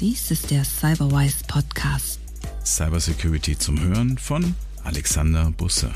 Dies 0.00 0.30
ist 0.30 0.52
der 0.52 0.62
Cyberwise 0.62 1.38
Podcast. 1.48 2.20
Cybersecurity 2.64 3.58
zum 3.58 3.80
Hören 3.82 4.16
von 4.16 4.54
Alexander 4.84 5.52
Busse. 5.56 5.90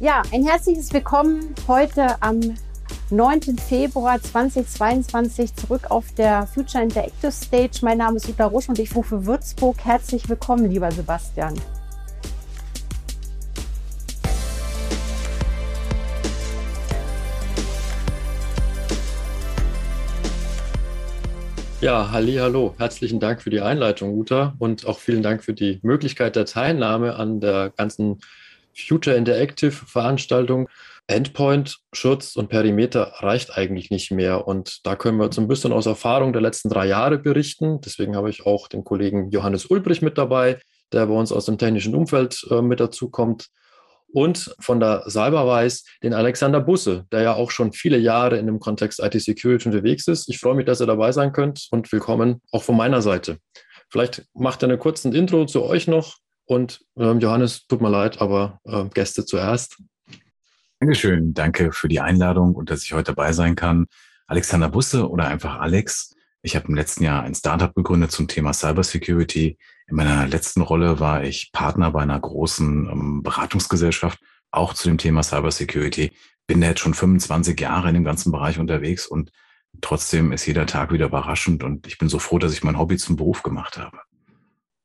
Ja, 0.00 0.22
ein 0.32 0.46
herzliches 0.46 0.90
Willkommen 0.94 1.54
heute 1.68 2.22
am 2.22 2.40
9. 3.10 3.58
Februar 3.58 4.18
2022 4.18 5.54
zurück 5.54 5.90
auf 5.90 6.10
der 6.14 6.46
Future 6.46 6.84
Interactive 6.84 7.32
Stage. 7.32 7.80
Mein 7.82 7.98
Name 7.98 8.16
ist 8.16 8.30
Uta 8.30 8.46
Rusch 8.46 8.70
und 8.70 8.78
ich 8.78 8.94
rufe 8.96 9.26
Würzburg. 9.26 9.76
Herzlich 9.84 10.26
willkommen, 10.30 10.70
lieber 10.70 10.90
Sebastian. 10.90 11.52
Ja, 21.82 22.12
halli, 22.12 22.36
hallo. 22.36 22.76
Herzlichen 22.78 23.18
Dank 23.18 23.42
für 23.42 23.50
die 23.50 23.60
Einleitung, 23.60 24.16
Uta, 24.16 24.54
und 24.60 24.86
auch 24.86 25.00
vielen 25.00 25.20
Dank 25.20 25.42
für 25.42 25.52
die 25.52 25.80
Möglichkeit 25.82 26.36
der 26.36 26.44
Teilnahme 26.44 27.16
an 27.16 27.40
der 27.40 27.70
ganzen 27.70 28.20
Future 28.72 29.16
Interactive 29.16 29.72
Veranstaltung. 29.72 30.68
Endpoint, 31.08 31.78
Schutz 31.92 32.36
und 32.36 32.50
Perimeter 32.50 33.14
reicht 33.16 33.58
eigentlich 33.58 33.90
nicht 33.90 34.12
mehr. 34.12 34.46
Und 34.46 34.86
da 34.86 34.94
können 34.94 35.18
wir 35.18 35.24
uns 35.24 35.36
ein 35.40 35.48
bisschen 35.48 35.72
aus 35.72 35.86
Erfahrung 35.86 36.32
der 36.32 36.40
letzten 36.40 36.68
drei 36.68 36.86
Jahre 36.86 37.18
berichten. 37.18 37.80
Deswegen 37.80 38.14
habe 38.14 38.30
ich 38.30 38.46
auch 38.46 38.68
den 38.68 38.84
Kollegen 38.84 39.30
Johannes 39.30 39.66
Ulbrich 39.66 40.02
mit 40.02 40.18
dabei, 40.18 40.60
der 40.92 41.06
bei 41.06 41.14
uns 41.14 41.32
aus 41.32 41.46
dem 41.46 41.58
technischen 41.58 41.96
Umfeld 41.96 42.46
äh, 42.48 42.62
mit 42.62 42.78
dazukommt 42.78 43.48
und 44.12 44.54
von 44.60 44.80
der 44.80 45.04
Cyberwise 45.08 45.82
den 46.02 46.14
Alexander 46.14 46.60
Busse, 46.60 47.06
der 47.12 47.22
ja 47.22 47.34
auch 47.34 47.50
schon 47.50 47.72
viele 47.72 47.98
Jahre 47.98 48.38
in 48.38 48.46
dem 48.46 48.60
Kontext 48.60 49.00
IT-Security 49.00 49.68
unterwegs 49.68 50.06
ist. 50.06 50.28
Ich 50.28 50.38
freue 50.38 50.54
mich, 50.54 50.66
dass 50.66 50.80
ihr 50.80 50.86
dabei 50.86 51.12
sein 51.12 51.32
könnt 51.32 51.68
und 51.70 51.90
willkommen 51.90 52.40
auch 52.52 52.62
von 52.62 52.76
meiner 52.76 53.02
Seite. 53.02 53.38
Vielleicht 53.90 54.24
macht 54.34 54.62
ihr 54.62 54.68
eine 54.68 54.78
kurze 54.78 55.08
Intro 55.08 55.46
zu 55.46 55.62
euch 55.64 55.86
noch 55.86 56.16
und 56.44 56.80
ähm, 56.96 57.20
Johannes, 57.20 57.66
tut 57.66 57.80
mir 57.80 57.90
leid, 57.90 58.20
aber 58.20 58.60
äh, 58.64 58.84
Gäste 58.92 59.24
zuerst. 59.24 59.78
Dankeschön, 60.80 61.32
danke 61.34 61.72
für 61.72 61.88
die 61.88 62.00
Einladung 62.00 62.54
und 62.54 62.70
dass 62.70 62.82
ich 62.82 62.92
heute 62.92 63.14
dabei 63.14 63.32
sein 63.32 63.54
kann. 63.54 63.86
Alexander 64.26 64.68
Busse 64.68 65.08
oder 65.08 65.26
einfach 65.26 65.60
Alex. 65.60 66.14
Ich 66.42 66.56
habe 66.56 66.66
im 66.68 66.74
letzten 66.74 67.04
Jahr 67.04 67.22
ein 67.22 67.34
Startup 67.34 67.72
gegründet 67.74 68.10
zum 68.10 68.26
Thema 68.26 68.52
Cybersecurity. 68.52 69.58
In 69.92 69.96
meiner 69.96 70.26
letzten 70.26 70.62
Rolle 70.62 71.00
war 71.00 71.22
ich 71.22 71.52
Partner 71.52 71.90
bei 71.90 72.00
einer 72.00 72.18
großen 72.18 72.88
ähm, 72.90 73.22
Beratungsgesellschaft, 73.22 74.18
auch 74.50 74.72
zu 74.72 74.88
dem 74.88 74.96
Thema 74.96 75.22
Cybersecurity. 75.22 76.12
Bin 76.46 76.62
da 76.62 76.68
jetzt 76.68 76.80
schon 76.80 76.94
25 76.94 77.60
Jahre 77.60 77.88
in 77.88 77.94
dem 77.96 78.04
ganzen 78.04 78.32
Bereich 78.32 78.58
unterwegs 78.58 79.06
und 79.06 79.32
trotzdem 79.82 80.32
ist 80.32 80.46
jeder 80.46 80.64
Tag 80.64 80.92
wieder 80.92 81.08
überraschend 81.08 81.62
und 81.62 81.86
ich 81.86 81.98
bin 81.98 82.08
so 82.08 82.18
froh, 82.18 82.38
dass 82.38 82.54
ich 82.54 82.64
mein 82.64 82.78
Hobby 82.78 82.96
zum 82.96 83.16
Beruf 83.16 83.42
gemacht 83.42 83.76
habe. 83.76 83.98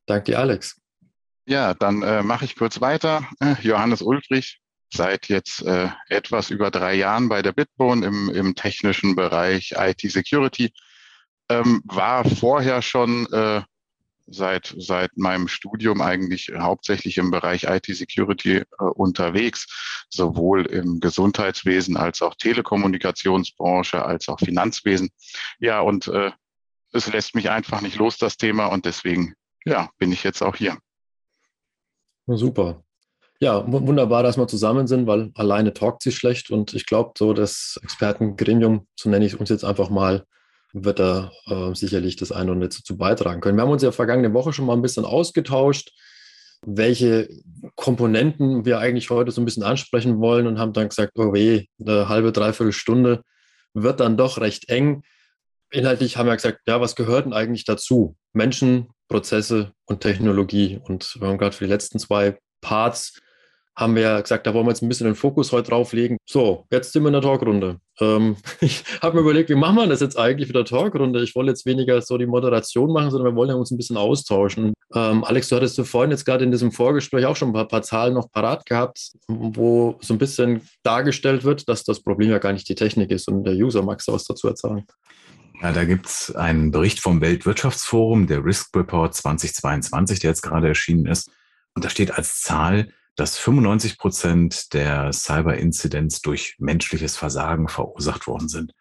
Danke 0.08 0.32
dir, 0.32 0.40
Alex. 0.40 0.78
Ja, 1.46 1.74
dann 1.74 2.02
äh, 2.02 2.22
mache 2.22 2.44
ich 2.44 2.58
kurz 2.58 2.82
weiter. 2.82 3.26
Johannes 3.62 4.02
Ulbrich, 4.02 4.60
seit 4.94 5.30
jetzt 5.30 5.62
äh, 5.62 5.88
etwas 6.10 6.50
über 6.50 6.70
drei 6.70 6.96
Jahren 6.96 7.30
bei 7.30 7.42
der 7.42 7.54
Bitbone 7.54 8.06
im, 8.06 8.28
im 8.28 8.56
technischen 8.56 9.16
Bereich 9.16 9.74
IT-Security 9.78 10.74
ähm, 11.48 11.82
war 11.86 12.26
vorher 12.26 12.82
schon 12.82 13.26
äh, 13.32 13.62
seit, 14.28 14.76
seit 14.78 15.18
meinem 15.18 15.48
Studium 15.48 16.02
eigentlich 16.02 16.52
hauptsächlich 16.58 17.18
im 17.18 17.32
Bereich 17.32 17.64
IT-Security 17.64 18.58
äh, 18.58 18.66
unterwegs, 18.80 20.06
sowohl 20.10 20.66
im 20.66 21.00
Gesundheitswesen 21.00 21.98
als 21.98 22.22
auch 22.22 22.36
Telekommunikationsbranche, 22.36 24.04
als 24.04 24.28
auch 24.30 24.40
Finanzwesen. 24.40 25.10
Ja, 25.60 25.82
und 25.82 26.08
äh, 26.08 26.32
es 26.94 27.12
lässt 27.12 27.36
mich 27.36 27.50
einfach 27.50 27.82
nicht 27.82 27.98
los, 27.98 28.18
das 28.18 28.38
Thema, 28.38 28.68
und 28.68 28.86
deswegen, 28.86 29.34
ja, 29.66 29.90
bin 29.98 30.12
ich 30.12 30.24
jetzt 30.24 30.42
auch 30.42 30.56
hier. 30.56 30.78
Super. 32.28 32.84
Ja, 33.40 33.64
wunderbar, 33.72 34.24
dass 34.24 34.38
wir 34.38 34.48
zusammen 34.48 34.88
sind, 34.88 35.06
weil 35.06 35.32
alleine 35.36 35.72
talkt 35.74 36.02
sich 36.02 36.16
schlecht 36.16 36.50
und 36.50 36.74
ich 36.74 36.88
glaube, 36.88 37.12
so 37.18 37.34
das 37.34 37.80
Expertengremium, 37.84 38.88
so 38.96 39.10
nenne 39.10 39.26
ich 39.26 39.40
uns 39.40 39.50
jetzt 39.50 39.64
einfach 39.64 39.90
mal, 39.90 40.26
wird 40.74 41.00
da 41.00 41.32
äh, 41.48 41.74
sicherlich 41.74 42.16
das 42.16 42.32
eine 42.32 42.52
oder 42.52 42.54
andere 42.54 42.70
zu 42.70 42.98
beitragen 42.98 43.42
können. 43.42 43.58
Wir 43.58 43.64
haben 43.64 43.72
uns 43.72 43.84
ja 43.84 43.92
vergangene 43.92 44.34
Woche 44.34 44.54
schon 44.54 44.66
mal 44.66 44.74
ein 44.74 44.82
bisschen 44.82 45.06
ausgetauscht, 45.06 45.92
welche 46.66 47.30
Komponenten 47.76 48.66
wir 48.66 48.80
eigentlich 48.80 49.10
heute 49.10 49.32
so 49.32 49.42
ein 49.42 49.46
bisschen 49.46 49.64
ansprechen 49.64 50.20
wollen 50.20 50.48
und 50.48 50.60
haben 50.60 50.74
dann 50.74 50.90
gesagt, 50.90 51.14
oh 51.16 51.34
weh, 51.34 51.66
eine 51.80 52.10
halbe, 52.10 52.32
dreiviertel 52.32 52.74
Stunde 52.74 53.22
wird 53.74 54.00
dann 54.00 54.18
doch 54.18 54.40
recht 54.40 54.70
eng. 54.70 55.04
Inhaltlich 55.72 56.18
haben 56.18 56.28
wir 56.28 56.36
gesagt, 56.36 56.62
ja, 56.68 56.82
was 56.82 56.96
gehört 56.96 57.26
denn 57.26 57.34
eigentlich 57.34 57.66
dazu? 57.66 58.16
Menschen, 58.34 58.88
Prozesse 59.08 59.74
und 59.86 60.02
Technologie. 60.02 60.80
Und 60.84 61.18
wir 61.20 61.28
haben 61.28 61.38
gerade 61.38 61.56
für 61.56 61.66
die 61.66 61.72
letzten 61.72 62.00
zwei 62.00 62.38
Parts 62.62 63.20
haben 63.78 63.96
wir 63.96 64.02
ja 64.02 64.20
gesagt, 64.20 64.48
da 64.48 64.54
wollen 64.56 64.66
wir 64.66 64.72
jetzt 64.72 64.82
ein 64.82 64.90
bisschen 64.90 65.06
den 65.06 65.16
Fokus 65.16 65.52
heute 65.52 65.70
drauflegen. 65.70 66.18
So, 66.26 66.66
jetzt 66.72 66.92
sind 66.94 67.04
wir 67.04 67.10
in 67.10 67.14
der 67.14 67.22
Talkrunde. 67.22 67.78
Ähm, 68.00 68.36
ich 68.60 68.84
habe 69.04 69.16
mir 69.16 69.22
überlegt, 69.22 69.50
wie 69.50 69.56
machen 69.56 69.76
wir 69.76 69.86
das 69.86 70.02
jetzt 70.02 70.18
eigentlich 70.18 70.50
mit 70.50 70.56
der 70.56 70.66
Talkrunde? 70.66 71.22
Ich 71.22 71.36
wollte 71.36 71.52
jetzt 71.52 71.68
weniger 71.68 72.02
so 72.02 72.18
die 72.18 72.26
Moderation 72.26 72.92
machen, 72.92 73.12
sondern 73.12 73.34
wir 73.34 73.36
wollen 73.38 73.52
ja 73.52 73.56
uns 73.56 73.70
ein 73.70 73.78
bisschen 73.78 73.98
austauschen. 73.98 74.74
Ähm, 74.96 75.24
Alex, 75.24 75.50
du 75.50 75.56
hattest 75.56 75.78
du 75.78 75.84
vorhin 75.84 76.10
jetzt 76.10 76.26
gerade 76.26 76.44
in 76.44 76.52
diesem 76.52 76.72
Vorgespräch 76.72 77.28
auch 77.28 77.36
schon 77.36 77.50
ein 77.50 77.54
paar, 77.54 77.68
paar, 77.68 77.84
Zahlen 77.84 78.16
noch 78.16 78.32
parat 78.32 78.66
gehabt, 78.66 79.12
wo 79.28 79.98
so 80.02 80.16
ein 80.16 80.18
bisschen 80.18 80.62
dargestellt 80.82 81.44
wird, 81.44 81.70
dass 81.70 81.84
das 81.84 82.02
Problem 82.02 82.32
ja 82.32 82.40
gar 82.40 82.54
nicht 82.54 82.68
die 82.68 82.76
Technik 82.76 83.12
ist 83.12 83.28
und 83.28 83.44
der 83.44 83.54
User. 83.54 83.82
Du 83.82 83.88
was 83.88 84.24
dazu 84.24 84.48
erzählen? 84.48 84.86
Ja, 85.62 85.72
da 85.72 85.86
gibt 85.86 86.08
es 86.08 86.36
einen 86.36 86.72
Bericht 86.72 87.00
vom 87.00 87.22
Weltwirtschaftsforum, 87.22 88.26
der 88.26 88.44
Risk 88.44 88.76
Report 88.76 89.14
2022, 89.14 90.20
der 90.20 90.32
jetzt 90.32 90.42
gerade 90.42 90.68
erschienen 90.68 91.06
ist. 91.06 91.30
Und 91.76 91.86
da 91.86 91.90
steht 91.90 92.12
als 92.18 92.42
Zahl, 92.42 92.90
dass 93.18 93.38
95 93.38 93.98
Prozent 93.98 94.74
der 94.74 95.12
Cyber-Inzidenz 95.12 96.22
durch 96.22 96.56
menschliches 96.60 97.18
Versagen 97.18 97.68
verursacht 97.68 98.28
worden 98.28 98.48
sind. 98.48 98.74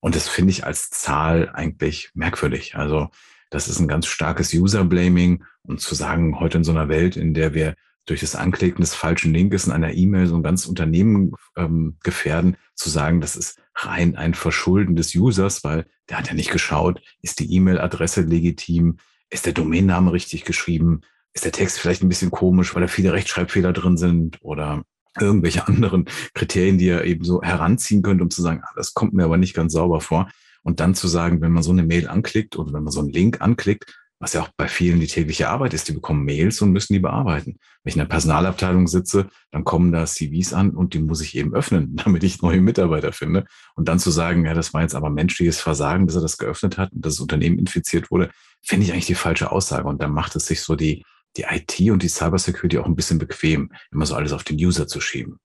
Und 0.00 0.16
das 0.16 0.28
finde 0.28 0.50
ich 0.50 0.66
als 0.66 0.90
Zahl 0.90 1.50
eigentlich 1.50 2.10
merkwürdig. 2.14 2.74
Also 2.74 3.10
das 3.50 3.68
ist 3.68 3.78
ein 3.78 3.88
ganz 3.88 4.06
starkes 4.06 4.52
User-Blaming 4.52 5.44
und 5.62 5.80
zu 5.80 5.94
sagen, 5.94 6.40
heute 6.40 6.58
in 6.58 6.64
so 6.64 6.72
einer 6.72 6.88
Welt, 6.88 7.16
in 7.16 7.34
der 7.34 7.52
wir 7.52 7.74
durch 8.06 8.20
das 8.20 8.34
Anklicken 8.34 8.80
des 8.80 8.94
falschen 8.94 9.32
Linkes 9.32 9.66
in 9.66 9.72
einer 9.72 9.94
E-Mail 9.94 10.26
so 10.26 10.36
ein 10.36 10.42
ganzes 10.42 10.66
Unternehmen 10.66 11.32
ähm, 11.56 11.98
gefährden, 12.02 12.56
zu 12.74 12.88
sagen, 12.88 13.20
das 13.20 13.36
ist 13.36 13.60
rein 13.76 14.16
ein 14.16 14.34
Verschulden 14.34 14.96
des 14.96 15.14
Users, 15.14 15.62
weil 15.64 15.86
der 16.08 16.18
hat 16.18 16.28
ja 16.28 16.34
nicht 16.34 16.50
geschaut, 16.50 17.00
ist 17.20 17.40
die 17.40 17.54
E-Mail-Adresse 17.54 18.22
legitim, 18.22 18.96
ist 19.30 19.46
der 19.46 19.52
Domainname 19.52 20.12
richtig 20.12 20.44
geschrieben, 20.44 21.02
ist 21.34 21.44
der 21.44 21.52
Text 21.52 21.78
vielleicht 21.78 22.02
ein 22.02 22.08
bisschen 22.08 22.30
komisch, 22.30 22.74
weil 22.74 22.82
da 22.82 22.88
viele 22.88 23.12
Rechtschreibfehler 23.12 23.72
drin 23.72 23.96
sind 23.96 24.38
oder 24.42 24.82
irgendwelche 25.18 25.66
anderen 25.68 26.06
Kriterien, 26.34 26.78
die 26.78 26.88
er 26.88 27.04
eben 27.04 27.24
so 27.24 27.42
heranziehen 27.42 28.02
könnte, 28.02 28.24
um 28.24 28.30
zu 28.30 28.42
sagen, 28.42 28.60
ah, 28.64 28.72
das 28.76 28.94
kommt 28.94 29.14
mir 29.14 29.24
aber 29.24 29.36
nicht 29.36 29.54
ganz 29.54 29.72
sauber 29.72 30.00
vor. 30.00 30.28
Und 30.62 30.80
dann 30.80 30.94
zu 30.94 31.08
sagen, 31.08 31.40
wenn 31.40 31.52
man 31.52 31.62
so 31.62 31.72
eine 31.72 31.82
Mail 31.82 32.08
anklickt 32.08 32.56
oder 32.56 32.72
wenn 32.72 32.84
man 32.84 32.92
so 32.92 33.00
einen 33.00 33.10
Link 33.10 33.40
anklickt, 33.40 33.98
was 34.22 34.34
ja 34.34 34.42
auch 34.42 34.50
bei 34.56 34.68
vielen 34.68 35.00
die 35.00 35.08
tägliche 35.08 35.48
Arbeit 35.48 35.74
ist, 35.74 35.88
die 35.88 35.92
bekommen 35.92 36.24
Mails 36.24 36.62
und 36.62 36.70
müssen 36.70 36.92
die 36.92 37.00
bearbeiten. 37.00 37.58
Wenn 37.82 37.90
ich 37.90 37.96
in 37.96 37.98
der 37.98 38.06
Personalabteilung 38.06 38.86
sitze, 38.86 39.26
dann 39.50 39.64
kommen 39.64 39.90
da 39.90 40.06
CVs 40.06 40.52
an 40.52 40.70
und 40.70 40.94
die 40.94 41.00
muss 41.00 41.20
ich 41.20 41.36
eben 41.36 41.52
öffnen, 41.52 41.96
damit 42.04 42.22
ich 42.22 42.40
neue 42.40 42.60
Mitarbeiter 42.60 43.12
finde. 43.12 43.46
Und 43.74 43.88
dann 43.88 43.98
zu 43.98 44.12
sagen, 44.12 44.46
ja, 44.46 44.54
das 44.54 44.72
war 44.72 44.82
jetzt 44.82 44.94
aber 44.94 45.10
menschliches 45.10 45.60
Versagen, 45.60 46.06
dass 46.06 46.14
er 46.14 46.22
das 46.22 46.38
geöffnet 46.38 46.78
hat 46.78 46.92
und 46.92 47.04
das 47.04 47.18
Unternehmen 47.18 47.58
infiziert 47.58 48.12
wurde, 48.12 48.30
finde 48.62 48.86
ich 48.86 48.92
eigentlich 48.92 49.06
die 49.06 49.16
falsche 49.16 49.50
Aussage. 49.50 49.88
Und 49.88 50.00
dann 50.00 50.12
macht 50.12 50.36
es 50.36 50.46
sich 50.46 50.60
so 50.60 50.76
die, 50.76 51.02
die 51.36 51.44
IT 51.48 51.80
und 51.90 52.02
die 52.02 52.08
Cybersecurity 52.08 52.78
auch 52.78 52.86
ein 52.86 52.96
bisschen 52.96 53.18
bequem, 53.18 53.72
immer 53.90 54.06
so 54.06 54.14
alles 54.14 54.32
auf 54.32 54.44
den 54.44 54.56
User 54.56 54.86
zu 54.86 55.00
schieben. 55.00 55.38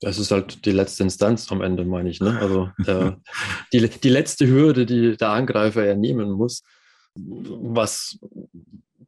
Das 0.00 0.18
ist 0.18 0.30
halt 0.30 0.64
die 0.64 0.70
letzte 0.70 1.02
Instanz 1.02 1.50
am 1.50 1.60
Ende, 1.60 1.84
meine 1.84 2.08
ich. 2.08 2.20
Ne? 2.20 2.38
Also 2.38 2.70
der, 2.86 3.20
die, 3.72 3.88
die 3.88 4.08
letzte 4.08 4.46
Hürde, 4.46 4.86
die 4.86 5.16
der 5.16 5.30
Angreifer 5.30 5.84
ja 5.84 5.94
nehmen 5.94 6.30
muss. 6.30 6.62
Was, 7.14 8.18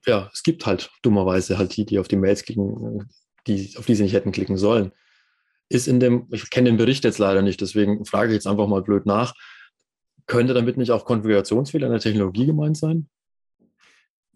ja, 0.05 0.31
es 0.33 0.43
gibt 0.43 0.67
halt 0.67 0.91
dummerweise 1.03 1.59
halt 1.59 1.77
die, 1.77 1.85
die 1.85 1.99
auf 1.99 2.09
die 2.09 2.17
Mails 2.17 2.43
klicken, 2.43 3.09
die, 3.47 3.73
auf 3.77 3.87
die 3.87 3.95
sie 3.95 4.03
nicht 4.03 4.15
hätten 4.15 4.33
klicken 4.33 4.57
sollen. 4.57 4.93
Ist 5.69 5.87
in 5.87 6.01
dem, 6.01 6.27
ich 6.33 6.51
kenne 6.51 6.71
den 6.71 6.77
Bericht 6.77 7.05
jetzt 7.05 7.19
leider 7.19 7.43
nicht, 7.43 7.61
deswegen 7.61 8.05
frage 8.05 8.31
ich 8.31 8.35
jetzt 8.35 8.49
einfach 8.49 8.67
mal 8.67 8.83
blöd 8.83 9.07
nach. 9.07 9.35
Könnte 10.27 10.55
damit 10.55 10.77
nicht 10.77 10.91
auch 10.91 11.05
Konfigurationsfehler 11.05 11.87
in 11.87 11.93
der 11.93 12.01
Technologie 12.01 12.47
gemeint 12.47 12.77
sein? 12.77 13.09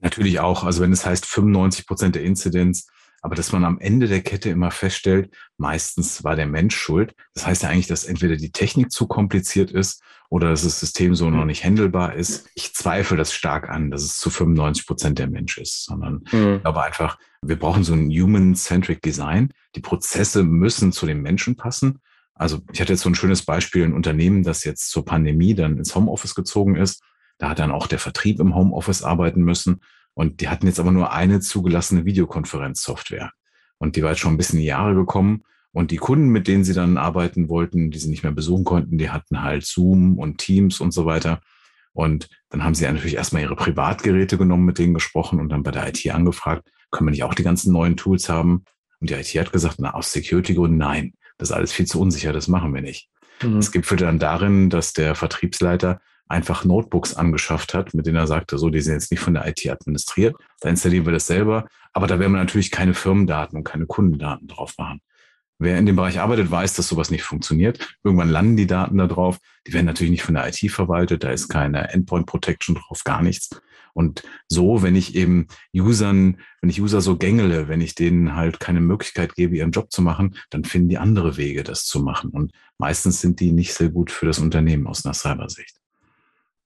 Natürlich 0.05 0.39
auch. 0.39 0.65
Also 0.65 0.83
wenn 0.83 0.93
es 0.93 1.07
heißt 1.07 1.25
95 1.25 1.87
Prozent 1.87 2.15
der 2.15 2.23
Inzidenz, 2.23 2.87
aber 3.23 3.35
dass 3.35 3.53
man 3.53 3.65
am 3.65 3.79
Ende 3.79 4.07
der 4.07 4.21
Kette 4.21 4.51
immer 4.51 4.71
feststellt, 4.71 5.35
meistens 5.57 6.25
war 6.25 6.37
der 6.37 6.47
Mensch 6.47 6.77
schuld. 6.77 7.15
Das 7.33 7.47
heißt 7.47 7.63
ja 7.63 7.71
eigentlich, 7.71 7.87
dass 7.87 8.05
entweder 8.05 8.37
die 8.37 8.53
Technik 8.53 8.93
zu 8.93 9.07
kompliziert 9.07 9.71
ist 9.71 10.03
oder 10.29 10.51
dass 10.51 10.63
das 10.63 10.79
System 10.79 11.15
so 11.15 11.31
noch 11.31 11.47
nicht 11.47 11.65
handelbar 11.65 12.15
ist. 12.15 12.47
Ich 12.55 12.75
zweifle 12.75 13.17
das 13.17 13.33
stark 13.33 13.71
an, 13.71 13.91
dass 13.91 14.03
es 14.03 14.19
zu 14.19 14.29
95 14.29 14.87
Prozent 14.87 15.19
der 15.19 15.29
Mensch 15.29 15.57
ist, 15.57 15.87
sondern 15.87 16.23
mhm. 16.31 16.61
aber 16.65 16.85
einfach, 16.85 17.19
wir 17.41 17.59
brauchen 17.59 17.83
so 17.83 17.95
ein 17.95 18.11
human-centric 18.11 19.01
Design. 19.01 19.55
Die 19.75 19.81
Prozesse 19.81 20.43
müssen 20.43 20.93
zu 20.93 21.07
den 21.07 21.23
Menschen 21.23 21.57
passen. 21.57 22.01
Also 22.35 22.61
ich 22.75 22.81
hatte 22.83 22.93
jetzt 22.93 23.03
so 23.03 23.09
ein 23.09 23.15
schönes 23.15 23.43
Beispiel, 23.43 23.85
ein 23.85 23.95
Unternehmen, 23.95 24.43
das 24.43 24.65
jetzt 24.65 24.91
zur 24.91 25.07
Pandemie 25.07 25.55
dann 25.55 25.79
ins 25.79 25.95
Homeoffice 25.95 26.35
gezogen 26.35 26.77
ist 26.77 27.03
Da 27.39 27.51
hat 27.51 27.59
dann 27.59 27.71
auch 27.71 27.87
der 27.87 27.99
Vertrieb 27.99 28.41
im 28.41 28.55
Homeoffice 28.55 29.03
arbeiten 29.03 29.43
müssen. 29.43 29.81
Und 30.15 30.41
die 30.41 30.49
hatten 30.49 30.67
jetzt 30.67 30.81
aber 30.81 30.93
nur 30.93 31.13
eine 31.13 31.41
zugelassene 31.41 32.05
Videokonferenzsoftware. 32.05 33.33
Und 33.79 33.97
die 33.97 34.03
war 34.03 34.11
jetzt 34.11 34.21
schon 34.21 34.35
ein 34.35 34.37
bisschen 34.37 34.59
in 34.59 34.63
die 34.63 34.69
Jahre 34.69 34.95
gekommen. 34.95 35.43
Und 35.73 35.91
die 35.91 35.97
Kunden, 35.97 36.29
mit 36.29 36.47
denen 36.47 36.63
sie 36.63 36.75
dann 36.75 36.97
arbeiten 36.97 37.49
wollten, 37.49 37.91
die 37.91 37.99
sie 37.99 38.09
nicht 38.09 38.23
mehr 38.23 38.33
besuchen 38.33 38.65
konnten, 38.65 38.97
die 38.97 39.11
hatten 39.11 39.43
halt 39.43 39.67
Zoom 39.67 40.19
und 40.19 40.39
Teams 40.39 40.81
und 40.81 40.93
so 40.93 41.05
weiter. 41.05 41.41
Und 41.93 42.29
dann 42.51 42.63
haben 42.63 42.75
sie 42.75 42.85
natürlich 42.85 43.17
erstmal 43.17 43.43
ihre 43.43 43.57
Privatgeräte 43.57 44.39
genommen, 44.39 44.65
mit 44.65 44.79
denen 44.79 44.95
gesprochen 44.95 45.41
und 45.41 45.49
dann 45.49 45.63
bei 45.63 45.73
der 45.73 45.89
IT 45.89 46.09
angefragt, 46.11 46.69
können 46.91 47.09
wir 47.09 47.11
nicht 47.11 47.25
auch 47.25 47.35
die 47.35 47.43
ganzen 47.43 47.73
neuen 47.73 47.97
Tools 47.97 48.29
haben? 48.29 48.65
Und 49.01 49.11
die 49.11 49.15
IT 49.15 49.29
hat 49.39 49.53
gesagt, 49.53 49.77
na, 49.79 49.95
aus 49.95 50.13
Security-Gründen 50.13 50.77
nein. 50.77 51.15
Das 51.39 51.51
ist 51.51 51.55
alles 51.55 51.73
viel 51.73 51.87
zu 51.87 52.01
unsicher, 52.01 52.33
das 52.33 52.47
machen 52.47 52.73
wir 52.73 52.83
nicht. 52.83 53.11
Mhm. 53.43 53.59
Es 53.59 53.73
gipfelte 53.73 54.05
dann 54.05 54.21
darin, 54.21 54.71
dass 54.71 54.93
der 54.93 55.15
Vertriebsleiter 55.15 56.01
einfach 56.29 56.65
Notebooks 56.65 57.15
angeschafft 57.15 57.75
hat, 57.75 57.95
mit 57.95 58.07
denen 58.07 58.17
er 58.17 58.27
sagte, 58.27 58.59
so, 58.59 58.71
die 58.71 58.81
sind 58.81 58.95
jetzt 58.95 59.11
nicht 59.11 59.21
von 59.21 59.35
der 59.35 59.47
IT 59.47 59.69
administriert, 59.69 60.37
da 60.61 60.69
installieren 60.69 61.07
wir 61.07 61.13
das 61.13 61.27
selber, 61.27 61.67
aber 61.93 62.07
da 62.07 62.19
werden 62.19 62.33
wir 62.33 62.39
natürlich 62.39 62.71
keine 62.71 62.95
Firmendaten 62.95 63.57
und 63.59 63.65
keine 63.65 63.87
Kundendaten 63.87 64.49
drauf 64.49 64.75
machen. 64.79 65.01
Wer 65.59 65.79
in 65.79 65.87
dem 65.87 65.97
Bereich 65.97 66.19
arbeitet, 66.19 66.51
weiß, 66.51 66.75
dass 66.75 66.89
sowas 66.89 67.11
nicht 67.11 67.23
funktioniert. 67.23 67.97
Irgendwann 68.03 68.29
landen 68.29 68.57
die 68.57 68.67
Daten 68.67 68.99
da 68.99 69.07
drauf. 69.07 69.39
Die 69.67 69.73
werden 69.73 69.87
natürlich 69.87 70.11
nicht 70.11 70.25
von 70.25 70.35
der 70.35 70.49
IT 70.49 70.59
verwaltet. 70.71 71.23
Da 71.23 71.31
ist 71.31 71.49
keine 71.49 71.93
Endpoint 71.93 72.27
Protection 72.27 72.75
drauf, 72.75 73.05
gar 73.05 73.23
nichts. 73.23 73.51
Und 73.93 74.25
so, 74.49 74.83
wenn 74.83 74.97
ich 74.97 75.15
eben 75.15 75.47
Usern, 75.73 76.41
wenn 76.61 76.71
ich 76.71 76.83
User 76.83 77.01
so 77.01 77.17
gängele, 77.17 77.69
wenn 77.69 77.81
ich 77.81 77.95
denen 77.95 78.35
halt 78.35 78.59
keine 78.59 78.81
Möglichkeit 78.81 79.37
gebe, 79.37 79.57
ihren 79.57 79.71
Job 79.71 79.93
zu 79.93 80.03
machen, 80.03 80.37
dann 80.51 80.65
finden 80.65 80.89
die 80.89 80.99
andere 80.99 81.37
Wege, 81.37 81.63
das 81.63 81.87
zu 81.87 82.01
machen. 82.01 82.31
Und 82.31 82.51
meistens 82.77 83.21
sind 83.21 83.39
die 83.39 83.53
nicht 83.53 83.73
sehr 83.73 83.91
gut 83.91 84.11
für 84.11 84.27
das 84.27 84.41
Unternehmen 84.41 84.89
aus 84.89 85.05
einer 85.05 85.15
Cybersicht. 85.15 85.84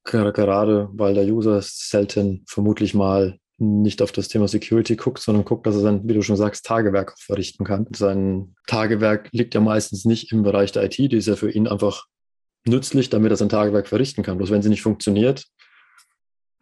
Gerade 0.09 0.89
weil 0.93 1.15
der 1.15 1.27
User 1.27 1.61
selten 1.63 2.45
vermutlich 2.47 2.95
mal 2.95 3.39
nicht 3.59 4.01
auf 4.03 4.13
das 4.13 4.29
Thema 4.29 4.49
Security 4.49 4.97
guckt, 4.97 5.21
sondern 5.21 5.45
guckt, 5.45 5.67
dass 5.67 5.75
er 5.75 5.81
sein, 5.81 6.01
wie 6.05 6.15
du 6.15 6.23
schon 6.23 6.37
sagst, 6.37 6.65
Tagewerk 6.65 7.19
verrichten 7.19 7.65
kann. 7.65 7.87
Sein 7.95 8.55
Tagewerk 8.67 9.29
liegt 9.33 9.55
ja 9.55 9.61
meistens 9.61 10.05
nicht 10.05 10.33
im 10.33 10.45
Bereich 10.45 10.73
der 10.73 10.85
IT, 10.85 10.97
die 10.97 11.17
ist 11.17 11.27
ja 11.27 11.37
für 11.37 11.51
ihn 11.51 11.67
einfach 11.67 12.07
nützlich, 12.65 13.11
damit 13.11 13.33
er 13.33 13.37
sein 13.37 13.49
Tagewerk 13.49 13.89
verrichten 13.89 14.23
kann. 14.23 14.39
Bloß 14.39 14.51
wenn 14.51 14.63
sie 14.63 14.69
nicht 14.69 14.83
funktioniert, 14.83 15.45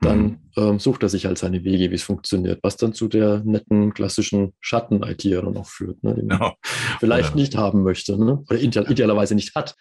dann 0.01 0.21
mhm. 0.21 0.39
ähm, 0.57 0.79
sucht 0.79 1.03
er 1.03 1.09
sich 1.09 1.27
halt 1.27 1.39
seine 1.39 1.65
Wege, 1.65 1.91
wie 1.91 1.95
es 1.95 2.03
funktioniert, 2.03 2.61
was 2.63 2.77
dann 2.77 2.95
zu 2.95 3.09
der 3.09 3.43
netten 3.45 3.95
klassischen 3.95 4.55
Schatten-IT 4.61 5.25
dann 5.25 5.57
auch 5.57 5.69
führt, 5.69 6.03
ne, 6.03 6.15
die 6.15 6.23
man 6.23 6.39
genau. 6.39 6.55
vielleicht 6.99 7.31
ja. 7.31 7.37
nicht 7.37 7.57
haben 7.57 7.83
möchte 7.83 8.19
ne? 8.19 8.43
oder 8.49 8.59
idealerweise 8.59 9.35
nicht 9.35 9.55
hat, 9.55 9.75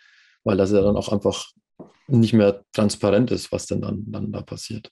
weil 0.44 0.58
das 0.58 0.72
ja 0.72 0.82
dann 0.82 0.96
auch 0.98 1.10
einfach 1.12 1.48
nicht 2.08 2.34
mehr 2.34 2.64
transparent 2.74 3.32
ist, 3.32 3.52
was 3.52 3.66
denn 3.66 3.82
dann, 3.82 4.04
dann 4.08 4.32
da 4.32 4.42
passiert. 4.42 4.92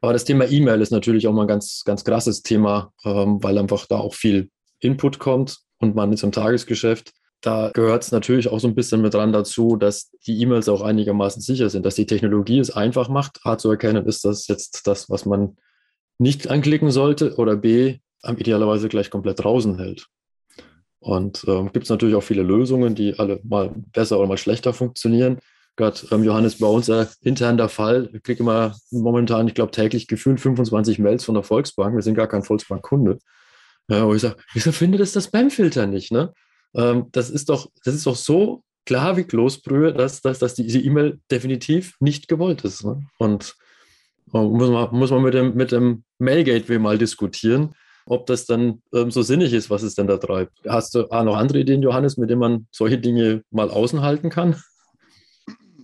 Aber 0.00 0.12
das 0.12 0.24
Thema 0.24 0.48
E-Mail 0.48 0.80
ist 0.80 0.92
natürlich 0.92 1.26
auch 1.26 1.32
mal 1.32 1.42
ein 1.42 1.48
ganz, 1.48 1.82
ganz 1.84 2.04
krasses 2.04 2.42
Thema, 2.42 2.92
ähm, 3.04 3.42
weil 3.42 3.58
einfach 3.58 3.86
da 3.86 3.98
auch 3.98 4.14
viel 4.14 4.50
Input 4.80 5.18
kommt 5.18 5.58
und 5.78 5.94
man 5.94 6.12
ist 6.12 6.22
im 6.22 6.32
Tagesgeschäft. 6.32 7.12
Da 7.40 7.70
gehört 7.72 8.02
es 8.02 8.12
natürlich 8.12 8.48
auch 8.48 8.60
so 8.60 8.68
ein 8.68 8.74
bisschen 8.74 9.02
mit 9.02 9.14
dran 9.14 9.32
dazu, 9.32 9.76
dass 9.76 10.10
die 10.26 10.40
E-Mails 10.40 10.68
auch 10.68 10.82
einigermaßen 10.82 11.42
sicher 11.42 11.70
sind, 11.70 11.86
dass 11.86 11.94
die 11.94 12.06
Technologie 12.06 12.58
es 12.58 12.70
einfach 12.70 13.08
macht, 13.08 13.40
A 13.44 13.58
zu 13.58 13.70
erkennen, 13.70 14.06
ist 14.06 14.24
das 14.24 14.46
jetzt 14.48 14.86
das, 14.86 15.08
was 15.10 15.26
man 15.26 15.56
nicht 16.18 16.48
anklicken 16.48 16.90
sollte 16.90 17.36
oder 17.36 17.56
B, 17.56 17.98
idealerweise 18.24 18.88
gleich 18.88 19.10
komplett 19.10 19.44
draußen 19.44 19.78
hält. 19.78 20.06
Und 20.98 21.44
ähm, 21.46 21.72
gibt 21.72 21.84
es 21.84 21.90
natürlich 21.90 22.16
auch 22.16 22.22
viele 22.22 22.42
Lösungen, 22.42 22.94
die 22.94 23.18
alle 23.18 23.38
mal 23.44 23.72
besser 23.92 24.18
oder 24.18 24.28
mal 24.28 24.38
schlechter 24.38 24.72
funktionieren. 24.72 25.38
Gott, 25.76 26.06
ähm, 26.10 26.24
Johannes, 26.24 26.58
bei 26.58 26.66
uns 26.66 26.88
äh, 26.88 27.06
intern 27.20 27.58
der 27.58 27.68
Fall. 27.68 28.08
Ich 28.14 28.22
kriege 28.22 28.42
immer 28.42 28.74
momentan, 28.90 29.46
ich 29.46 29.54
glaube, 29.54 29.72
täglich 29.72 30.08
gefühlt 30.08 30.40
25 30.40 30.98
Mails 30.98 31.24
von 31.24 31.34
der 31.34 31.44
Volksbank. 31.44 31.94
Wir 31.94 32.02
sind 32.02 32.14
gar 32.14 32.28
kein 32.28 32.42
Volksbank-Kunde. 32.42 33.18
Ja, 33.88 34.06
wo 34.06 34.14
ich 34.14 34.22
sage, 34.22 34.36
wieso 34.54 34.72
findet 34.72 35.00
es 35.00 35.12
das 35.12 35.26
Spam-Filter 35.26 35.86
nicht? 35.86 36.10
Ne? 36.10 36.32
Ähm, 36.74 37.06
das, 37.12 37.28
ist 37.30 37.50
doch, 37.50 37.68
das 37.84 37.94
ist 37.94 38.06
doch 38.06 38.16
so 38.16 38.62
klar 38.86 39.16
wie 39.18 39.24
Kloßbrühe, 39.24 39.92
dass, 39.92 40.22
dass, 40.22 40.38
dass 40.38 40.54
diese 40.54 40.80
E-Mail 40.80 41.20
definitiv 41.30 41.96
nicht 42.00 42.26
gewollt 42.26 42.64
ist. 42.64 42.84
Ne? 42.84 43.06
Und 43.18 43.54
äh, 44.32 44.38
muss 44.38 44.70
man, 44.70 44.88
muss 44.92 45.10
man 45.10 45.22
mit 45.22 45.34
dem, 45.34 45.54
mit 45.54 45.72
dem 45.72 46.04
Mail-Gateway 46.18 46.78
mal 46.78 46.96
diskutieren, 46.96 47.74
ob 48.06 48.26
das 48.26 48.46
dann 48.46 48.82
ähm, 48.94 49.10
so 49.10 49.20
sinnig 49.20 49.52
ist, 49.52 49.68
was 49.68 49.82
es 49.82 49.94
denn 49.94 50.06
da 50.06 50.16
treibt. 50.16 50.52
Hast 50.66 50.94
du 50.94 51.10
ah, 51.10 51.22
noch 51.22 51.36
andere 51.36 51.58
Ideen, 51.58 51.82
Johannes, 51.82 52.16
mit 52.16 52.30
denen 52.30 52.40
man 52.40 52.66
solche 52.70 52.98
Dinge 52.98 53.42
mal 53.50 53.68
außen 53.68 54.00
halten 54.00 54.30
kann? 54.30 54.56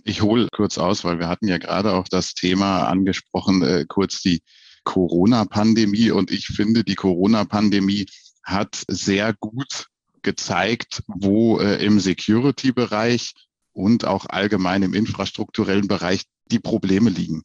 Ich 0.03 0.21
hole 0.21 0.47
kurz 0.51 0.77
aus, 0.77 1.03
weil 1.03 1.19
wir 1.19 1.27
hatten 1.27 1.47
ja 1.47 1.57
gerade 1.57 1.93
auch 1.93 2.07
das 2.07 2.33
Thema 2.33 2.87
angesprochen, 2.87 3.61
äh, 3.63 3.85
kurz 3.87 4.21
die 4.21 4.41
Corona-Pandemie. 4.83 6.11
Und 6.11 6.31
ich 6.31 6.47
finde, 6.47 6.83
die 6.83 6.95
Corona-Pandemie 6.95 8.05
hat 8.43 8.83
sehr 8.87 9.33
gut 9.33 9.87
gezeigt, 10.21 11.03
wo 11.07 11.59
äh, 11.59 11.83
im 11.83 11.99
Security-Bereich 11.99 13.33
und 13.71 14.05
auch 14.05 14.25
allgemein 14.27 14.83
im 14.83 14.93
infrastrukturellen 14.93 15.87
Bereich 15.87 16.23
die 16.51 16.59
Probleme 16.59 17.09
liegen. 17.09 17.43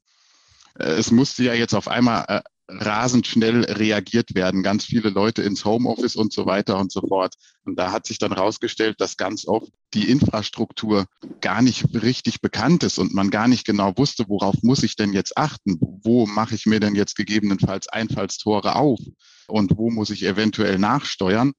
Äh, 0.78 0.90
es 0.92 1.10
musste 1.10 1.44
ja 1.44 1.54
jetzt 1.54 1.74
auf 1.74 1.88
einmal 1.88 2.24
äh, 2.28 2.40
rasend 2.68 3.26
schnell 3.26 3.64
reagiert 3.64 4.34
werden, 4.34 4.62
ganz 4.62 4.84
viele 4.84 5.08
Leute 5.08 5.42
ins 5.42 5.64
Homeoffice 5.64 6.16
und 6.16 6.32
so 6.32 6.46
weiter 6.46 6.78
und 6.78 6.92
so 6.92 7.00
fort. 7.00 7.34
Und 7.64 7.78
da 7.78 7.92
hat 7.92 8.06
sich 8.06 8.18
dann 8.18 8.32
rausgestellt, 8.32 9.00
dass 9.00 9.16
ganz 9.16 9.46
oft 9.46 9.70
die 9.94 10.10
Infrastruktur 10.10 11.06
gar 11.40 11.62
nicht 11.62 11.86
richtig 11.94 12.40
bekannt 12.40 12.82
ist 12.82 12.98
und 12.98 13.14
man 13.14 13.30
gar 13.30 13.48
nicht 13.48 13.64
genau 13.64 13.96
wusste, 13.96 14.24
worauf 14.28 14.56
muss 14.62 14.82
ich 14.82 14.96
denn 14.96 15.12
jetzt 15.12 15.36
achten? 15.36 15.78
Wo 15.80 16.26
mache 16.26 16.54
ich 16.54 16.66
mir 16.66 16.80
denn 16.80 16.94
jetzt 16.94 17.16
gegebenenfalls 17.16 17.88
Einfallstore 17.88 18.76
auf? 18.76 19.00
Und 19.46 19.78
wo 19.78 19.90
muss 19.90 20.10
ich 20.10 20.24
eventuell 20.24 20.78
nachsteuern? 20.78 21.52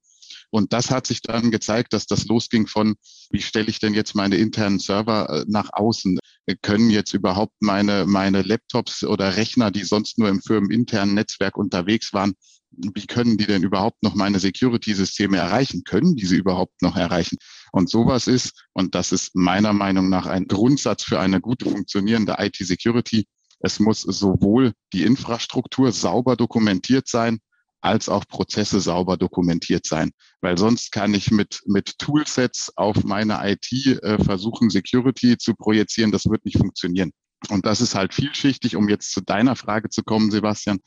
Und 0.52 0.74
das 0.74 0.90
hat 0.90 1.08
sich 1.08 1.22
dann 1.22 1.52
gezeigt, 1.52 1.94
dass 1.94 2.06
das 2.06 2.26
losging 2.26 2.68
von, 2.68 2.96
wie 3.30 3.42
stelle 3.42 3.68
ich 3.68 3.80
denn 3.80 3.94
jetzt 3.94 4.16
meine 4.16 4.36
internen 4.38 4.80
Server 4.80 5.30
äh, 5.30 5.46
nach 5.48 5.70
außen? 5.74 6.20
Können 6.62 6.90
jetzt 6.90 7.14
überhaupt 7.14 7.54
meine, 7.60 8.06
meine 8.06 8.42
Laptops 8.42 9.04
oder 9.04 9.36
Rechner, 9.36 9.72
die 9.72 9.84
sonst 9.84 10.18
nur 10.18 10.30
im 10.30 10.42
firmeninternen 10.42 11.16
Netzwerk 11.16 11.58
unterwegs 11.58 12.14
waren, 12.14 12.34
wie 12.72 13.08
können 13.08 13.38
die 13.38 13.46
denn 13.46 13.64
überhaupt 13.64 14.04
noch 14.04 14.16
meine 14.16 14.40
Security-Systeme 14.40 15.38
erreichen? 15.38 15.84
Können 15.84 16.16
die 16.16 16.26
sie 16.26 16.38
überhaupt 16.38 16.82
noch 16.82 16.96
erreichen? 16.96 17.38
Und 17.72 17.90
sowas 17.90 18.28
ist, 18.28 18.68
und 18.74 18.96
das 18.96 19.12
ist 19.12 19.36
meiner 19.36 19.74
Meinung 19.74 20.10
nach 20.10 20.28
ein 20.28 20.48
Grundsatz 20.48 21.04
für 21.04 21.20
eine 21.20 21.42
gute 21.42 21.70
funktionierende 21.70 22.36
IT-Security, 22.38 23.26
es 23.62 23.80
muss 23.80 24.02
sowohl 24.02 24.74
die 24.94 25.04
Infrastruktur 25.04 25.92
sauber 25.92 26.36
dokumentiert 26.36 27.08
sein, 27.08 27.40
als 27.82 28.10
auch 28.10 28.28
Prozesse 28.28 28.82
sauber 28.82 29.18
dokumentiert 29.18 29.86
sein. 29.86 30.12
Weil 30.42 30.58
sonst 30.58 30.92
kann 30.92 31.14
ich 31.14 31.32
mit, 31.32 31.62
mit 31.66 31.98
Toolsets 31.98 32.76
auf 32.76 33.04
meine 33.04 33.40
IT 33.44 33.72
äh, 33.72 34.24
versuchen, 34.24 34.70
Security 34.70 35.38
zu 35.38 35.54
projizieren. 35.54 36.12
Das 36.12 36.26
wird 36.26 36.46
nicht 36.46 36.58
funktionieren. 36.58 37.12
Und 37.50 37.66
das 37.66 37.82
ist 37.82 37.96
halt 37.96 38.14
vielschichtig, 38.14 38.76
um 38.76 38.90
jetzt 38.90 39.12
zu 39.12 39.22
deiner 39.22 39.56
Frage 39.56 39.90
zu 39.90 40.04
kommen, 40.04 40.32
Sebastian. 40.32 40.80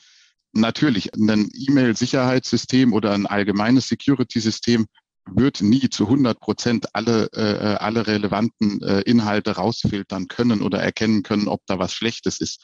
Natürlich, 0.53 1.15
ein 1.15 1.51
E-Mail-Sicherheitssystem 1.55 2.93
oder 2.93 3.13
ein 3.13 3.27
allgemeines 3.27 3.89
Security-System 3.89 4.87
wird 5.25 5.63
nie 5.63 5.89
zu 5.89 6.05
100 6.05 6.41
Prozent 6.41 6.95
alle, 6.95 7.29
äh, 7.33 7.77
alle 7.77 8.07
relevanten 8.07 8.83
äh, 8.83 9.01
Inhalte 9.03 9.53
rausfiltern 9.53 10.29
können 10.29 10.61
oder 10.61 10.81
erkennen 10.81 11.23
können, 11.23 11.49
ob 11.49 11.63
da 11.67 11.79
was 11.79 11.95
Schlechtes 11.95 12.41
ist. 12.41 12.61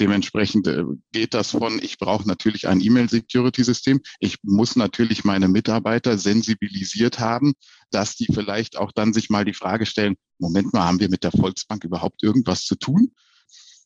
Dementsprechend 0.00 0.66
äh, 0.68 0.84
geht 1.12 1.34
das 1.34 1.50
von, 1.50 1.80
ich 1.82 1.98
brauche 1.98 2.26
natürlich 2.26 2.68
ein 2.68 2.80
E-Mail-Security-System. 2.80 4.00
Ich 4.20 4.36
muss 4.42 4.76
natürlich 4.76 5.24
meine 5.24 5.48
Mitarbeiter 5.48 6.18
sensibilisiert 6.18 7.18
haben, 7.18 7.54
dass 7.90 8.14
die 8.14 8.26
vielleicht 8.32 8.76
auch 8.76 8.92
dann 8.92 9.12
sich 9.12 9.28
mal 9.28 9.44
die 9.44 9.54
Frage 9.54 9.86
stellen, 9.86 10.16
Moment 10.38 10.72
mal, 10.72 10.84
haben 10.84 11.00
wir 11.00 11.08
mit 11.08 11.24
der 11.24 11.32
Volksbank 11.32 11.84
überhaupt 11.84 12.22
irgendwas 12.22 12.64
zu 12.64 12.76
tun? 12.76 13.12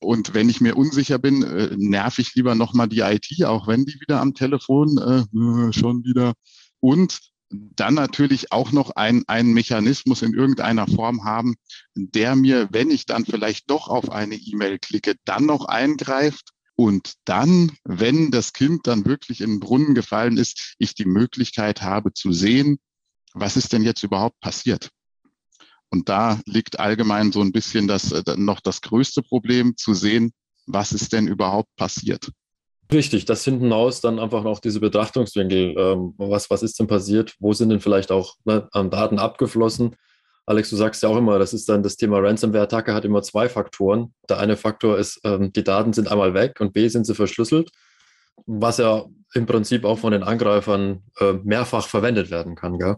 Und 0.00 0.34
wenn 0.34 0.48
ich 0.48 0.60
mir 0.60 0.76
unsicher 0.76 1.18
bin, 1.18 1.42
äh, 1.42 1.74
nerv 1.76 2.18
ich 2.18 2.34
lieber 2.34 2.54
nochmal 2.54 2.88
die 2.88 3.00
IT, 3.00 3.44
auch 3.44 3.68
wenn 3.68 3.84
die 3.86 4.00
wieder 4.00 4.20
am 4.20 4.34
Telefon 4.34 4.98
äh, 4.98 5.72
schon 5.72 6.04
wieder. 6.04 6.34
Und 6.80 7.31
dann 7.52 7.94
natürlich 7.94 8.52
auch 8.52 8.72
noch 8.72 8.90
ein, 8.90 9.24
einen 9.26 9.52
Mechanismus 9.52 10.22
in 10.22 10.34
irgendeiner 10.34 10.86
Form 10.86 11.24
haben, 11.24 11.54
der 11.94 12.34
mir, 12.34 12.68
wenn 12.72 12.90
ich 12.90 13.06
dann 13.06 13.24
vielleicht 13.24 13.70
doch 13.70 13.88
auf 13.88 14.10
eine 14.10 14.36
E-Mail 14.36 14.78
klicke, 14.78 15.16
dann 15.24 15.46
noch 15.46 15.66
eingreift 15.66 16.50
und 16.76 17.14
dann, 17.24 17.72
wenn 17.84 18.30
das 18.30 18.52
Kind 18.52 18.86
dann 18.86 19.04
wirklich 19.04 19.40
in 19.40 19.50
den 19.50 19.60
Brunnen 19.60 19.94
gefallen 19.94 20.38
ist, 20.38 20.74
ich 20.78 20.94
die 20.94 21.04
Möglichkeit 21.04 21.82
habe 21.82 22.12
zu 22.14 22.32
sehen, 22.32 22.78
was 23.34 23.56
ist 23.56 23.72
denn 23.72 23.82
jetzt 23.82 24.02
überhaupt 24.02 24.40
passiert? 24.40 24.90
Und 25.90 26.08
da 26.08 26.40
liegt 26.46 26.80
allgemein 26.80 27.32
so 27.32 27.42
ein 27.42 27.52
bisschen 27.52 27.86
das, 27.86 28.12
äh, 28.12 28.22
noch 28.36 28.60
das 28.60 28.80
größte 28.80 29.22
Problem 29.22 29.76
zu 29.76 29.92
sehen, 29.92 30.32
was 30.66 30.92
ist 30.92 31.12
denn 31.12 31.26
überhaupt 31.26 31.74
passiert? 31.76 32.30
Richtig, 32.92 33.24
das 33.24 33.44
hinten 33.44 33.72
raus 33.72 34.00
dann 34.00 34.18
einfach 34.18 34.44
noch 34.44 34.60
diese 34.60 34.80
Betrachtungswinkel. 34.80 35.74
Ähm, 35.78 36.14
was, 36.18 36.50
was 36.50 36.62
ist 36.62 36.78
denn 36.78 36.86
passiert? 36.86 37.34
Wo 37.38 37.52
sind 37.52 37.70
denn 37.70 37.80
vielleicht 37.80 38.12
auch 38.12 38.36
ne, 38.44 38.68
Daten 38.72 39.18
abgeflossen? 39.18 39.96
Alex, 40.44 40.70
du 40.70 40.76
sagst 40.76 41.02
ja 41.02 41.08
auch 41.08 41.16
immer, 41.16 41.38
das 41.38 41.54
ist 41.54 41.68
dann 41.68 41.82
das 41.82 41.96
Thema 41.96 42.18
Ransomware-Attacke 42.18 42.92
hat 42.92 43.04
immer 43.04 43.22
zwei 43.22 43.48
Faktoren. 43.48 44.12
Der 44.28 44.38
eine 44.38 44.56
Faktor 44.56 44.98
ist, 44.98 45.20
ähm, 45.24 45.52
die 45.52 45.64
Daten 45.64 45.92
sind 45.92 46.08
einmal 46.08 46.34
weg 46.34 46.60
und 46.60 46.72
B 46.72 46.88
sind 46.88 47.06
sie 47.06 47.14
verschlüsselt, 47.14 47.70
was 48.46 48.78
ja 48.78 49.04
im 49.34 49.46
Prinzip 49.46 49.84
auch 49.84 49.98
von 49.98 50.12
den 50.12 50.24
Angreifern 50.24 51.04
äh, 51.20 51.34
mehrfach 51.44 51.86
verwendet 51.86 52.30
werden 52.30 52.56
kann, 52.56 52.78
gell? 52.78 52.96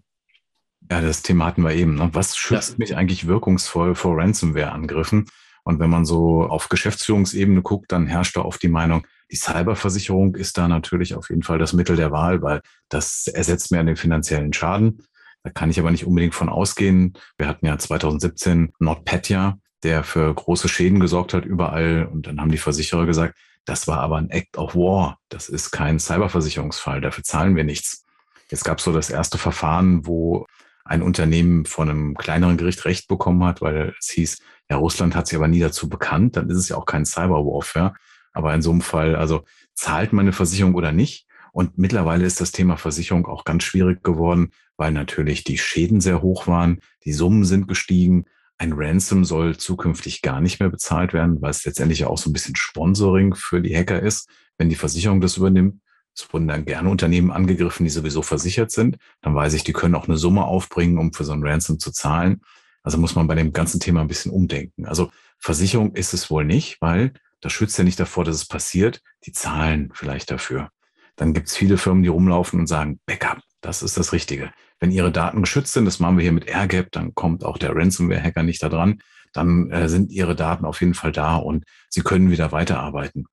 Ja, 0.91 1.01
das 1.01 1.23
Thema 1.23 1.47
hatten 1.47 1.63
wir 1.63 1.73
eben. 1.73 1.95
Ne? 1.95 2.11
Was 2.13 2.37
schützt 2.37 2.73
ja. 2.73 2.77
mich 2.79 2.97
eigentlich 2.97 3.27
wirkungsvoll 3.27 3.95
vor 3.95 4.19
Ransomware-Angriffen? 4.19 5.27
Und 5.65 5.81
wenn 5.81 5.89
man 5.89 6.05
so 6.05 6.43
auf 6.43 6.69
Geschäftsführungsebene 6.69 7.63
guckt, 7.63 7.91
dann 7.91 8.07
herrscht 8.07 8.37
da 8.37 8.43
oft 8.43 8.63
die 8.63 8.69
Meinung, 8.69 9.07
die 9.31 9.37
Cyberversicherung 9.37 10.35
ist 10.35 10.59
da 10.59 10.69
natürlich 10.69 11.15
auf 11.15 11.31
jeden 11.31 11.43
Fall 11.43 11.59
das 11.59 11.73
Mittel 11.73 11.97
der 11.97 12.13
Wahl, 12.13 12.43
weil 12.43 12.61
das 12.89 13.27
ersetzt 13.27 13.73
mehr 13.73 13.83
den 13.83 13.97
finanziellen 13.97 14.53
Schaden. 14.53 15.03
Da 15.43 15.51
kann 15.51 15.71
ich 15.71 15.79
aber 15.79 15.91
nicht 15.91 16.07
unbedingt 16.07 16.35
von 16.35 16.49
ausgehen. 16.49 17.15
Wir 17.37 17.49
hatten 17.49 17.67
ja 17.67 17.77
2017 17.79 18.73
NordPetya, 18.79 19.59
der 19.83 20.03
für 20.05 20.33
große 20.33 20.69
Schäden 20.69 21.01
gesorgt 21.01 21.35
hat 21.35 21.45
überall. 21.45 22.09
Und 22.11 22.27
dann 22.27 22.41
haben 22.41 22.51
die 22.51 22.59
Versicherer 22.59 23.07
gesagt, 23.07 23.37
das 23.67 23.87
war 23.87 24.01
aber 24.01 24.17
ein 24.17 24.31
Act 24.31 24.57
of 24.57 24.75
War. 24.75 25.19
Das 25.29 25.49
ist 25.49 25.71
kein 25.71 25.99
Cyberversicherungsfall. 25.99 27.01
Dafür 27.01 27.25
zahlen 27.25 27.57
wir 27.57 27.65
nichts. 27.65 28.05
Jetzt 28.51 28.65
gab 28.65 28.79
es 28.79 28.85
so 28.85 28.93
das 28.93 29.11
erste 29.11 29.39
Verfahren, 29.39 30.07
wo 30.07 30.47
ein 30.85 31.03
Unternehmen 31.03 31.65
von 31.65 31.89
einem 31.89 32.15
kleineren 32.15 32.59
Gericht 32.59 32.85
Recht 32.85 33.09
bekommen 33.09 33.43
hat, 33.45 33.63
weil 33.63 33.95
es 33.99 34.11
hieß, 34.11 34.39
ja, 34.71 34.77
Russland 34.77 35.15
hat 35.15 35.27
sich 35.27 35.37
aber 35.37 35.49
nie 35.49 35.61
dazu 35.61 35.89
bekannt, 35.89 36.37
dann 36.37 36.51
ist 36.51 36.59
es 36.59 36.69
ja 36.69 36.77
auch 36.77 36.87
kein 36.87 37.07
Cyberwarfare. 37.07 37.95
Aber 38.35 38.55
in 38.55 38.61
so 38.61 38.71
einem 38.71 38.83
Fall, 38.83 39.17
also 39.17 39.45
zahlt 39.75 40.13
man 40.13 40.27
eine 40.27 40.33
Versicherung 40.33 40.75
oder 40.75 40.93
nicht? 40.93 41.27
Und 41.53 41.79
mittlerweile 41.79 42.27
ist 42.27 42.41
das 42.41 42.53
Thema 42.53 42.77
Versicherung 42.77 43.27
auch 43.27 43.45
ganz 43.45 43.63
schwierig 43.63 44.03
geworden, 44.03 44.51
weil 44.77 44.93
natürlich 44.93 45.45
die 45.45 45.57
Schäden 45.57 46.01
sehr 46.01 46.21
hoch 46.21 46.47
waren, 46.49 46.81
die 47.05 47.13
Summen 47.13 47.45
sind 47.45 47.69
gestiegen. 47.69 48.25
Ein 48.59 48.73
Ransom 48.73 49.25
soll 49.25 49.57
zukünftig 49.57 50.21
gar 50.21 50.41
nicht 50.41 50.59
mehr 50.59 50.69
bezahlt 50.69 51.13
werden, 51.13 51.41
weil 51.41 51.51
es 51.51 51.65
letztendlich 51.65 52.05
auch 52.05 52.19
so 52.19 52.29
ein 52.29 52.33
bisschen 52.33 52.57
Sponsoring 52.57 53.37
für 53.37 53.63
die 53.63 53.75
Hacker 53.75 54.03
ist, 54.03 54.29
wenn 54.59 54.69
die 54.69 54.75
Versicherung 54.75 55.21
das 55.21 55.37
übernimmt. 55.37 55.81
Es 56.17 56.33
wurden 56.33 56.49
dann 56.49 56.65
gerne 56.65 56.91
Unternehmen 56.91 57.31
angegriffen, 57.31 57.85
die 57.85 57.91
sowieso 57.91 58.23
versichert 58.23 58.71
sind. 58.71 58.97
Dann 59.21 59.35
weiß 59.35 59.55
ich, 59.55 59.65
die 59.65 59.73
können 59.73 59.95
auch 59.95 60.09
eine 60.09 60.17
Summe 60.17 60.45
aufbringen, 60.45 60.99
um 60.99 61.13
für 61.13 61.25
so 61.25 61.33
ein 61.33 61.45
Ransom 61.45 61.79
zu 61.79 61.91
zahlen. 61.91 62.41
Also 62.83 62.99
muss 62.99 63.15
man 63.15 63.27
bei 63.27 63.35
dem 63.35 63.53
ganzen 63.53 63.81
Thema 63.81 64.01
ein 64.01 64.09
bisschen 64.09 64.33
umdenken. 64.33 64.87
Also 64.87 65.11
Versicherung 65.39 65.95
ist 65.95 66.15
es 66.15 66.31
wohl 66.31 66.45
nicht, 66.45 66.81
weil 66.81 67.13
das 67.45 67.53
schützt 67.53 67.77
ja 67.77 67.85
nicht 67.85 68.01
davor, 68.01 68.25
dass 68.25 68.37
es 68.37 68.47
passiert. 68.47 69.03
Die 69.27 69.33
zahlen 69.33 69.91
vielleicht 69.93 70.31
dafür. 70.31 70.71
Dann 71.15 71.35
gibt 71.35 71.49
es 71.49 71.57
viele 71.57 71.77
Firmen, 71.77 72.03
die 72.03 72.09
rumlaufen 72.09 72.59
und 72.59 72.67
sagen, 72.67 73.01
Backup, 73.05 73.43
das 73.61 73.83
ist 73.83 73.99
das 73.99 74.15
Richtige. 74.15 74.51
Wenn 74.81 74.91
Ihre 74.91 75.13
Daten 75.13 75.43
geschützt 75.43 75.75
sind, 75.75 75.85
das 75.85 76.01
machen 76.01 76.17
wir 76.17 76.23
hier 76.23 76.33
mit 76.33 76.47
AirGap, 76.49 76.91
dann 76.91 77.15
kommt 77.15 77.45
auch 77.45 77.59
der 77.59 77.77
Ransomware-Hacker 77.77 78.43
nicht 78.45 78.63
da 78.63 78.71
dran. 78.71 79.01
Dann 79.35 79.71
äh, 79.71 79.91
sind 79.91 80.11
Ihre 80.11 80.35
Daten 80.35 80.65
auf 80.65 80.81
jeden 80.81 80.95
Fall 80.95 81.13
da 81.13 81.37
und 81.37 81.65
Sie 81.91 82.01
können 82.01 82.31
wieder 82.31 82.51
weiterarbeiten. 82.51 83.27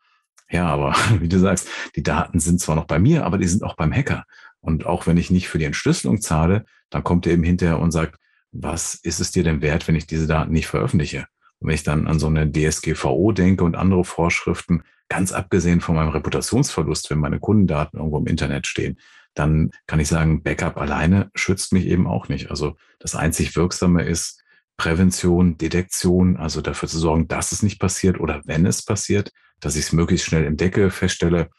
Ja, 0.50 0.68
aber 0.68 0.94
wie 1.22 1.30
du 1.30 1.40
sagst, 1.40 1.70
die 1.96 2.04
Daten 2.04 2.42
sind 2.42 2.60
zwar 2.60 2.76
noch 2.76 2.88
bei 2.88 3.00
mir, 3.00 3.26
aber 3.26 3.38
die 3.38 3.48
sind 3.48 3.64
auch 3.64 3.78
beim 3.78 3.94
Hacker. 3.94 4.26
Und 4.60 4.86
auch 4.86 5.08
wenn 5.08 5.16
ich 5.16 5.32
nicht 5.32 5.48
für 5.48 5.58
die 5.58 5.66
Entschlüsselung 5.66 6.20
zahle, 6.20 6.66
dann 6.90 7.06
kommt 7.06 7.26
er 7.28 7.32
eben 7.32 7.44
hinterher 7.44 7.80
und 7.80 7.92
sagt, 7.92 8.18
was 8.52 8.96
ist 8.96 9.22
es 9.22 9.32
dir 9.32 9.46
denn 9.46 9.62
wert, 9.62 9.88
wenn 9.88 9.96
ich 9.96 10.06
diese 10.06 10.28
Daten 10.28 10.52
nicht 10.52 10.68
veröffentliche? 10.68 11.28
Wenn 11.62 11.76
ich 11.76 11.84
dann 11.84 12.08
an 12.08 12.20
so 12.20 12.28
eine 12.28 12.52
DSGVO 12.52 13.32
denke 13.32 13.64
und 13.64 13.76
andere 13.76 14.04
Vorschriften, 14.04 14.84
ganz 15.10 15.32
abgesehen 15.32 15.82
von 15.82 15.96
meinem 15.96 16.10
Reputationsverlust, 16.10 17.10
wenn 17.10 17.20
meine 17.20 17.40
Kundendaten 17.40 18.00
irgendwo 18.00 18.18
im 18.18 18.28
Internet 18.28 18.68
stehen, 18.68 18.98
dann 19.34 19.72
kann 19.88 20.00
ich 20.00 20.08
sagen, 20.08 20.44
Backup 20.44 20.78
alleine 20.78 21.30
schützt 21.36 21.74
mich 21.74 21.86
eben 21.86 22.08
auch 22.08 22.28
nicht. 22.28 22.50
Also 22.50 22.76
das 23.00 23.16
einzig 23.16 23.56
Wirksame 23.56 24.04
ist 24.04 24.42
Prävention, 24.78 25.58
Detektion, 25.58 26.38
also 26.38 26.62
dafür 26.62 26.90
zu 26.90 26.98
sorgen, 26.98 27.28
dass 27.28 27.52
es 27.52 27.62
nicht 27.62 27.80
passiert 27.80 28.20
oder 28.20 28.42
wenn 28.46 28.66
es 28.66 28.84
passiert, 28.84 29.32
dass 29.60 29.76
ich 29.76 29.86
es 29.86 29.94
möglichst 29.94 30.26
schnell 30.26 30.46
entdecke, 30.46 30.90
feststelle, 30.90 31.50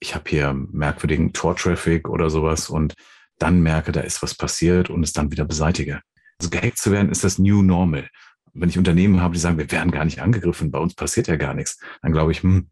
ich 0.00 0.14
habe 0.14 0.28
hier 0.28 0.52
merkwürdigen 0.52 1.32
Tor-Traffic 1.32 2.08
oder 2.08 2.30
sowas 2.30 2.68
und 2.68 2.94
dann 3.38 3.60
merke, 3.60 3.92
da 3.92 4.00
ist 4.00 4.22
was 4.22 4.34
passiert 4.34 4.90
und 4.90 5.02
es 5.02 5.12
dann 5.12 5.32
wieder 5.32 5.44
beseitige. 5.44 6.02
Also 6.38 6.50
gehackt 6.50 6.78
zu 6.78 6.92
werden 6.92 7.10
ist 7.10 7.24
das 7.24 7.38
New 7.38 7.62
Normal. 7.62 8.08
Wenn 8.60 8.68
ich 8.68 8.78
Unternehmen 8.78 9.20
habe, 9.20 9.34
die 9.34 9.40
sagen, 9.40 9.58
wir 9.58 9.70
werden 9.70 9.90
gar 9.90 10.04
nicht 10.04 10.20
angegriffen, 10.20 10.70
bei 10.70 10.78
uns 10.78 10.94
passiert 10.94 11.28
ja 11.28 11.36
gar 11.36 11.54
nichts, 11.54 11.78
dann 12.02 12.12
glaube 12.12 12.32
ich, 12.32 12.42
hm, 12.42 12.68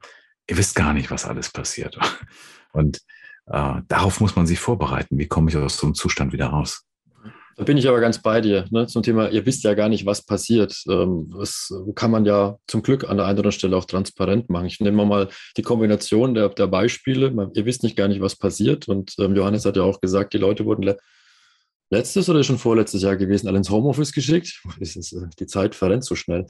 ihr 0.49 0.57
wisst 0.57 0.75
gar 0.75 0.93
nicht, 0.93 1.11
was 1.11 1.25
alles 1.25 1.51
passiert. 1.51 1.99
Und 2.73 2.99
äh, 3.47 3.75
darauf 3.89 4.21
muss 4.21 4.37
man 4.37 4.47
sich 4.47 4.59
vorbereiten. 4.59 5.19
Wie 5.19 5.29
komme 5.29 5.51
ich 5.51 5.57
aus 5.57 5.77
so 5.79 5.87
einem 5.87 5.95
Zustand 5.95 6.33
wieder 6.33 6.47
raus? 6.47 6.87
Da 7.57 7.65
bin 7.65 7.79
ich 7.79 7.89
aber 7.89 8.01
ganz 8.01 8.21
bei 8.21 8.43
dir 8.43 8.67
ne, 8.71 8.87
zum 8.87 9.03
Thema, 9.03 9.31
ihr 9.31 9.47
wisst 9.47 9.65
ja 9.65 9.73
gar 9.73 9.89
nicht, 9.89 10.05
was 10.05 10.23
passiert. 10.23 10.83
Ähm, 10.91 11.33
das 11.39 11.73
kann 11.95 12.11
man 12.11 12.27
ja 12.27 12.59
zum 12.67 12.83
Glück 12.83 13.05
an 13.05 13.17
der 13.17 13.25
einen 13.27 13.39
oder 13.39 13.47
anderen 13.47 13.53
Stelle 13.53 13.77
auch 13.79 13.87
transparent 13.87 14.51
machen. 14.51 14.67
Ich 14.67 14.79
nehme 14.81 15.07
mal 15.07 15.29
die 15.57 15.63
Kombination 15.63 16.35
der, 16.35 16.51
der 16.51 16.67
Beispiele. 16.67 17.51
Ihr 17.55 17.65
wisst 17.65 17.83
nicht 17.83 17.97
gar 17.97 18.09
nicht, 18.09 18.21
was 18.21 18.37
passiert. 18.37 18.89
Und 18.89 19.15
ähm, 19.19 19.35
Johannes 19.35 19.65
hat 19.65 19.77
ja 19.77 19.85
auch 19.85 20.03
gesagt, 20.03 20.35
die 20.35 20.39
Leute 20.39 20.67
wurden 20.67 20.83
letztes 21.91 22.29
oder 22.29 22.43
schon 22.43 22.59
vorletztes 22.59 23.03
Jahr 23.03 23.17
gewesen, 23.17 23.49
alle 23.49 23.59
ins 23.59 23.71
Homeoffice 23.71 24.13
geschickt. 24.13 24.63
Äh, 24.81 25.29
die 25.39 25.47
Zeit 25.47 25.75
verrennt 25.75 26.05
so 26.05 26.15
schnell. 26.15 26.47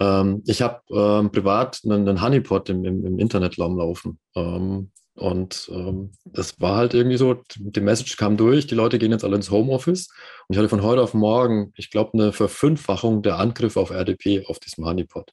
Ähm, 0.00 0.42
ich 0.46 0.62
habe 0.62 0.80
ähm, 0.90 1.30
privat 1.30 1.80
einen, 1.84 2.08
einen 2.08 2.22
Honeypot 2.22 2.68
im, 2.70 2.84
im, 2.84 3.04
im 3.06 3.18
Internet 3.18 3.56
laufen. 3.56 4.18
Ähm, 4.34 4.90
und 5.16 5.70
ähm, 5.72 6.10
das 6.24 6.60
war 6.60 6.76
halt 6.76 6.92
irgendwie 6.92 7.16
so, 7.16 7.40
die 7.56 7.80
Message 7.80 8.16
kam 8.16 8.36
durch, 8.36 8.66
die 8.66 8.74
Leute 8.74 8.98
gehen 8.98 9.12
jetzt 9.12 9.24
alle 9.24 9.36
ins 9.36 9.50
Homeoffice. 9.50 10.08
Und 10.48 10.54
ich 10.54 10.58
hatte 10.58 10.68
von 10.68 10.82
heute 10.82 11.02
auf 11.02 11.14
morgen, 11.14 11.72
ich 11.76 11.90
glaube, 11.90 12.14
eine 12.14 12.32
Verfünffachung 12.32 13.22
der 13.22 13.38
Angriffe 13.38 13.78
auf 13.78 13.90
RDP 13.90 14.44
auf 14.46 14.58
diesem 14.58 14.84
Honeypot. 14.84 15.32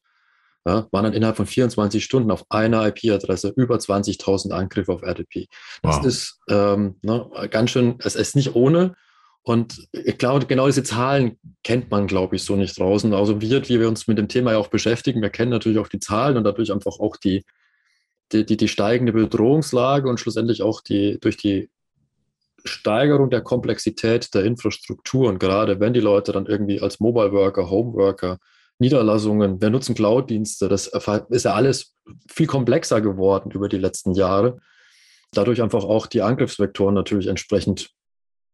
Ja, 0.68 0.88
waren 0.92 1.06
dann 1.06 1.14
innerhalb 1.14 1.38
von 1.38 1.48
24 1.48 2.04
Stunden 2.04 2.30
auf 2.30 2.46
einer 2.50 2.86
IP-Adresse 2.88 3.52
über 3.56 3.78
20.000 3.78 4.52
Angriffe 4.52 4.94
auf 4.94 5.02
RDP. 5.02 5.48
Das 5.82 5.98
wow. 5.98 6.06
ist 6.06 6.40
ähm, 6.50 6.98
ne, 7.02 7.28
ganz 7.50 7.72
schön, 7.72 7.96
es 8.04 8.16
ist 8.16 8.36
nicht 8.36 8.54
ohne. 8.54 8.94
Und 9.44 9.88
ich 9.92 10.18
glaube, 10.18 10.46
genau 10.46 10.68
diese 10.68 10.84
Zahlen 10.84 11.40
kennt 11.64 11.90
man, 11.90 12.06
glaube 12.06 12.36
ich, 12.36 12.44
so 12.44 12.56
nicht 12.56 12.78
draußen. 12.78 13.14
Also 13.14 13.42
wir, 13.42 13.68
wie 13.70 13.80
wir 13.80 13.88
uns 13.88 14.08
mit 14.08 14.18
dem 14.18 14.28
Thema 14.28 14.52
ja 14.52 14.58
auch 14.60 14.68
beschäftigen, 14.68 15.22
wir 15.22 15.32
kennen 15.32 15.52
natürlich 15.52 15.80
auch 15.80 15.88
die 15.88 16.00
Zahlen 16.00 16.38
und 16.38 16.44
dadurch 16.44 16.72
einfach 16.72 17.00
auch 17.00 17.18
die, 17.18 17.44
die, 18.32 18.46
die, 18.46 18.58
die 18.58 18.68
steigende 18.68 19.14
Bedrohungslage 19.14 20.08
und 20.10 20.20
schlussendlich 20.20 20.62
auch 20.62 20.82
die, 20.82 21.20
durch 21.20 21.38
die 21.38 21.70
Steigerung 22.64 23.32
der 23.32 23.42
Komplexität 23.42 24.34
der 24.36 24.46
Infrastruktur 24.46 25.30
und 25.30 25.40
gerade 25.40 25.80
wenn 25.80 25.94
die 25.94 26.00
Leute 26.00 26.32
dann 26.32 26.46
irgendwie 26.46 26.80
als 26.80 27.00
Mobile 27.00 27.32
Worker, 27.32 27.72
Home 27.72 27.94
Worker, 27.94 28.38
Niederlassungen, 28.78 29.62
wir 29.62 29.72
nutzen 29.72 29.96
Cloud-Dienste, 29.96 30.68
das 30.68 30.92
ist 31.30 31.46
ja 31.46 31.54
alles 31.54 31.96
viel 32.30 32.48
komplexer 32.48 33.02
geworden 33.02 33.52
über 33.52 33.70
die 33.70 33.78
letzten 33.78 34.14
Jahre. 34.14 34.60
Dadurch 35.34 35.62
einfach 35.62 35.84
auch 35.84 36.08
die 36.08 36.22
Angriffsvektoren 36.22 36.94
natürlich 36.94 37.28
entsprechend 37.28 37.92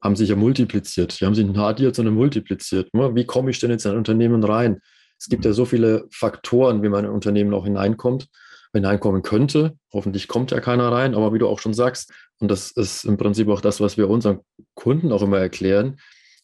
haben 0.07 0.15
sich 0.15 0.29
ja 0.29 0.35
multipliziert. 0.35 1.19
Die 1.19 1.25
haben 1.25 1.35
sich 1.35 1.45
nicht 1.45 1.79
jetzt, 1.79 1.97
sondern 1.97 2.15
multipliziert. 2.15 2.89
Wie 2.93 3.25
komme 3.25 3.51
ich 3.51 3.59
denn 3.59 3.71
jetzt 3.71 3.85
in 3.85 3.91
ein 3.91 3.97
Unternehmen 3.97 4.43
rein? 4.43 4.79
Es 5.19 5.27
gibt 5.27 5.45
ja 5.45 5.53
so 5.53 5.65
viele 5.65 6.07
Faktoren, 6.11 6.81
wie 6.81 6.89
man 6.89 7.03
in 7.03 7.09
ein 7.11 7.15
Unternehmen 7.15 7.53
auch 7.53 7.65
hineinkommt 7.65 8.27
hineinkommen 8.73 9.21
könnte. 9.21 9.77
Hoffentlich 9.91 10.27
kommt 10.27 10.51
ja 10.51 10.59
keiner 10.59 10.91
rein, 10.91 11.15
aber 11.15 11.33
wie 11.33 11.39
du 11.39 11.47
auch 11.47 11.59
schon 11.59 11.73
sagst, 11.73 12.13
und 12.39 12.49
das 12.49 12.71
ist 12.71 13.03
im 13.03 13.17
Prinzip 13.17 13.49
auch 13.49 13.61
das, 13.61 13.81
was 13.81 13.97
wir 13.97 14.09
unseren 14.09 14.39
Kunden 14.75 15.11
auch 15.11 15.21
immer 15.21 15.39
erklären, 15.39 15.99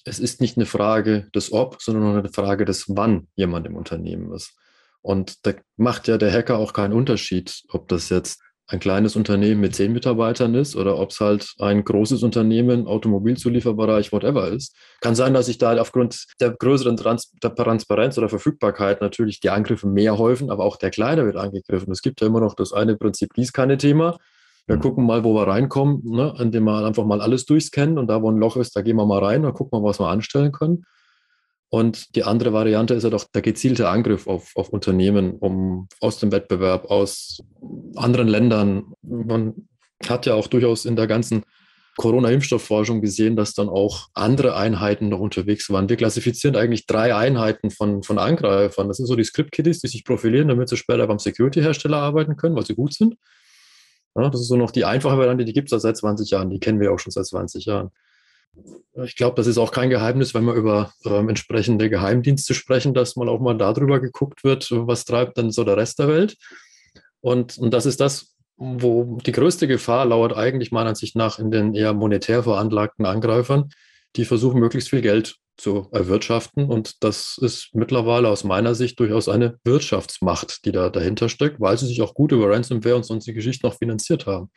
es 0.06 0.20
ist 0.20 0.42
nicht 0.42 0.58
eine 0.58 0.66
Frage 0.66 1.30
des 1.34 1.54
Ob, 1.54 1.82
sondern 1.82 2.18
eine 2.18 2.30
Frage 2.30 2.66
des 2.66 2.86
Wann 2.90 3.28
jemand 3.36 3.66
im 3.68 3.76
Unternehmen 3.76 4.34
ist. 4.34 4.54
Und 5.02 5.46
da 5.46 5.54
macht 5.78 6.08
ja 6.08 6.18
der 6.18 6.32
Hacker 6.32 6.58
auch 6.58 6.74
keinen 6.74 6.94
Unterschied, 6.94 7.64
ob 7.70 7.88
das 7.88 8.10
jetzt 8.10 8.42
ein 8.68 8.80
kleines 8.80 9.16
Unternehmen 9.16 9.60
mit 9.60 9.76
zehn 9.76 9.92
Mitarbeitern 9.92 10.56
ist 10.56 10.76
oder 10.76 10.98
ob 10.98 11.12
es 11.12 11.20
halt 11.20 11.54
ein 11.60 11.84
großes 11.84 12.24
Unternehmen, 12.24 12.88
Automobilzulieferbereich, 12.88 14.12
whatever 14.12 14.48
ist. 14.48 14.76
Kann 15.02 15.16
sein, 15.16 15.34
dass 15.34 15.48
sich 15.48 15.58
da 15.58 15.78
aufgrund 15.80 16.26
der 16.40 16.52
größeren 16.52 16.96
Trans 16.96 17.32
der 17.44 17.54
Transparenz 17.54 18.18
oder 18.18 18.30
Verfügbarkeit 18.30 19.02
natürlich 19.02 19.42
die 19.42 19.50
Angriffe 19.50 19.88
mehr 19.88 20.18
häufen, 20.18 20.50
aber 20.50 20.64
auch 20.64 20.78
der 20.78 20.92
Kleine 20.92 21.26
wird 21.26 21.36
angegriffen. 21.36 21.92
Es 21.92 22.02
gibt 22.02 22.22
ja 22.22 22.28
immer 22.28 22.40
noch 22.40 22.56
das 22.56 22.72
eine 22.72 22.96
Prinzip 22.96 23.34
Gießkanne-Thema. 23.34 24.18
Wir 24.66 24.78
mhm. 24.78 24.82
gucken 24.82 25.06
mal, 25.06 25.26
wo 25.26 25.34
wir 25.36 25.48
reinkommen, 25.48 26.02
ne, 26.06 26.34
indem 26.40 26.64
wir 26.64 26.86
einfach 26.86 27.06
mal 27.06 27.22
alles 27.22 27.46
durchscannen 27.46 27.98
und 27.98 28.08
da, 28.08 28.22
wo 28.22 28.32
ein 28.32 28.38
Loch 28.38 28.56
ist, 28.56 28.76
da 28.78 28.82
gehen 28.82 28.96
wir 28.96 29.06
mal 29.06 29.24
rein 29.24 29.44
und 29.44 29.54
gucken 29.54 29.82
mal, 29.82 29.88
was 29.88 30.00
wir 30.00 30.08
anstellen 30.08 30.54
können. 30.54 30.86
Und 31.74 32.16
die 32.16 32.24
andere 32.24 32.54
Variante 32.54 32.94
ist 32.94 33.02
ja 33.02 33.10
doch 33.10 33.26
der 33.34 33.42
gezielte 33.42 33.90
Angriff 33.90 34.28
auf, 34.28 34.52
auf 34.54 34.70
Unternehmen 34.70 35.40
um, 35.40 35.88
aus 36.02 36.20
dem 36.20 36.32
Wettbewerb, 36.32 36.86
aus 36.86 37.42
anderen 37.96 38.28
Ländern. 38.28 38.94
Man 39.02 39.68
hat 40.08 40.28
ja 40.28 40.36
auch 40.36 40.46
durchaus 40.46 40.86
in 40.86 40.96
der 40.96 41.08
ganzen 41.08 41.42
Corona-Impfstoffforschung 41.98 43.02
gesehen, 43.02 43.36
dass 43.36 43.56
dann 43.56 43.70
auch 43.70 44.10
andere 44.14 44.56
Einheiten 44.56 45.10
noch 45.10 45.20
unterwegs 45.20 45.68
waren. 45.72 45.90
Wir 45.90 45.96
klassifizieren 45.96 46.56
eigentlich 46.56 46.86
drei 46.86 47.16
Einheiten 47.16 47.72
von, 47.72 48.04
von 48.04 48.20
Angreifern. 48.20 48.88
Das 48.88 48.98
sind 48.98 49.08
so 49.08 49.16
die 49.16 49.24
Script-Kiddies, 49.24 49.82
die 49.82 49.88
sich 49.88 50.06
profilieren, 50.06 50.50
damit 50.50 50.70
sie 50.70 50.78
später 50.78 51.08
beim 51.08 51.18
Security-Hersteller 51.18 51.98
arbeiten 51.98 52.38
können, 52.38 52.56
weil 52.56 52.68
sie 52.68 52.76
gut 52.76 52.94
sind. 52.94 53.16
Ja, 54.16 54.30
das 54.30 54.42
ist 54.42 54.48
so 54.50 54.58
noch 54.58 54.70
die 54.70 54.86
einfache 54.86 55.18
Variante, 55.18 55.44
die 55.44 55.54
gibt 55.54 55.72
es 55.72 55.82
seit 55.82 55.98
20 55.98 56.30
Jahren, 56.30 56.52
die 56.52 56.60
kennen 56.60 56.80
wir 56.80 56.94
auch 56.94 57.00
schon 57.00 57.10
seit 57.10 57.26
20 57.26 57.66
Jahren. 57.66 57.90
Ich 59.04 59.16
glaube, 59.16 59.36
das 59.36 59.48
ist 59.48 59.58
auch 59.58 59.72
kein 59.72 59.90
Geheimnis, 59.90 60.34
wenn 60.34 60.46
wir 60.46 60.54
über 60.54 60.94
ähm, 61.06 61.30
entsprechende 61.30 61.90
Geheimdienste 61.90 62.54
sprechen, 62.54 62.94
dass 62.94 63.16
man 63.16 63.28
auch 63.28 63.40
mal 63.40 63.58
darüber 63.58 64.00
geguckt 64.00 64.44
wird, 64.44 64.70
was 64.72 65.06
treibt 65.06 65.38
dann 65.38 65.52
so 65.52 65.64
der 65.64 65.78
Rest 65.78 66.00
der 66.00 66.08
Welt. 66.08 66.38
Und, 67.22 67.58
und 67.58 67.74
das 67.74 67.86
ist 67.86 68.00
das, 68.00 68.36
wo 68.58 69.18
die 69.26 69.32
größte 69.32 69.68
Gefahr 69.68 70.06
lauert 70.06 70.36
eigentlich 70.36 70.72
meiner 70.72 70.90
Ansicht 70.90 71.16
nach 71.16 71.40
in 71.40 71.50
den 71.50 71.74
eher 71.74 71.94
monetär 71.94 72.44
veranlagten 72.44 73.06
Angreifern, 73.06 73.70
die 74.16 74.26
versuchen, 74.26 74.60
möglichst 74.60 74.90
viel 74.90 75.02
Geld 75.02 75.38
zu 75.58 75.88
erwirtschaften. 75.92 76.66
Und 76.66 77.04
das 77.04 77.38
ist 77.40 77.70
mittlerweile 77.74 78.30
aus 78.30 78.44
meiner 78.44 78.76
Sicht 78.76 79.00
durchaus 79.00 79.30
eine 79.30 79.60
Wirtschaftsmacht, 79.64 80.66
die 80.66 80.72
da 80.72 80.90
dahinter 80.90 81.30
steckt, 81.30 81.60
weil 81.60 81.78
sie 81.78 81.86
sich 81.86 82.02
auch 82.02 82.14
gut 82.14 82.32
über 82.32 82.50
Ransomware 82.50 82.96
und 82.96 83.06
sonstige 83.06 83.36
Geschichten 83.36 83.68
auch 83.68 83.76
finanziert 83.76 84.26
haben. 84.26 84.50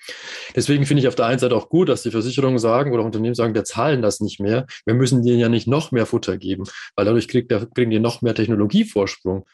Deswegen 0.54 0.86
finde 0.86 1.02
ich 1.02 1.08
auf 1.08 1.14
der 1.14 1.26
einen 1.26 1.38
Seite 1.38 1.54
auch 1.54 1.68
gut, 1.68 1.88
dass 1.88 2.02
die 2.02 2.10
Versicherungen 2.10 2.58
sagen 2.58 2.92
oder 2.92 3.04
Unternehmen 3.04 3.34
sagen, 3.34 3.54
wir 3.54 3.64
zahlen 3.64 4.02
das 4.02 4.20
nicht 4.20 4.40
mehr. 4.40 4.66
Wir 4.84 4.94
müssen 4.94 5.22
denen 5.22 5.38
ja 5.38 5.48
nicht 5.48 5.66
noch 5.66 5.92
mehr 5.92 6.06
Futter 6.06 6.38
geben, 6.38 6.64
weil 6.94 7.04
dadurch 7.04 7.28
kriegt 7.28 7.50
der, 7.50 7.66
kriegen 7.66 7.90
die 7.90 8.00
noch 8.00 8.22
mehr 8.22 8.34
Technologievorsprung, 8.34 9.44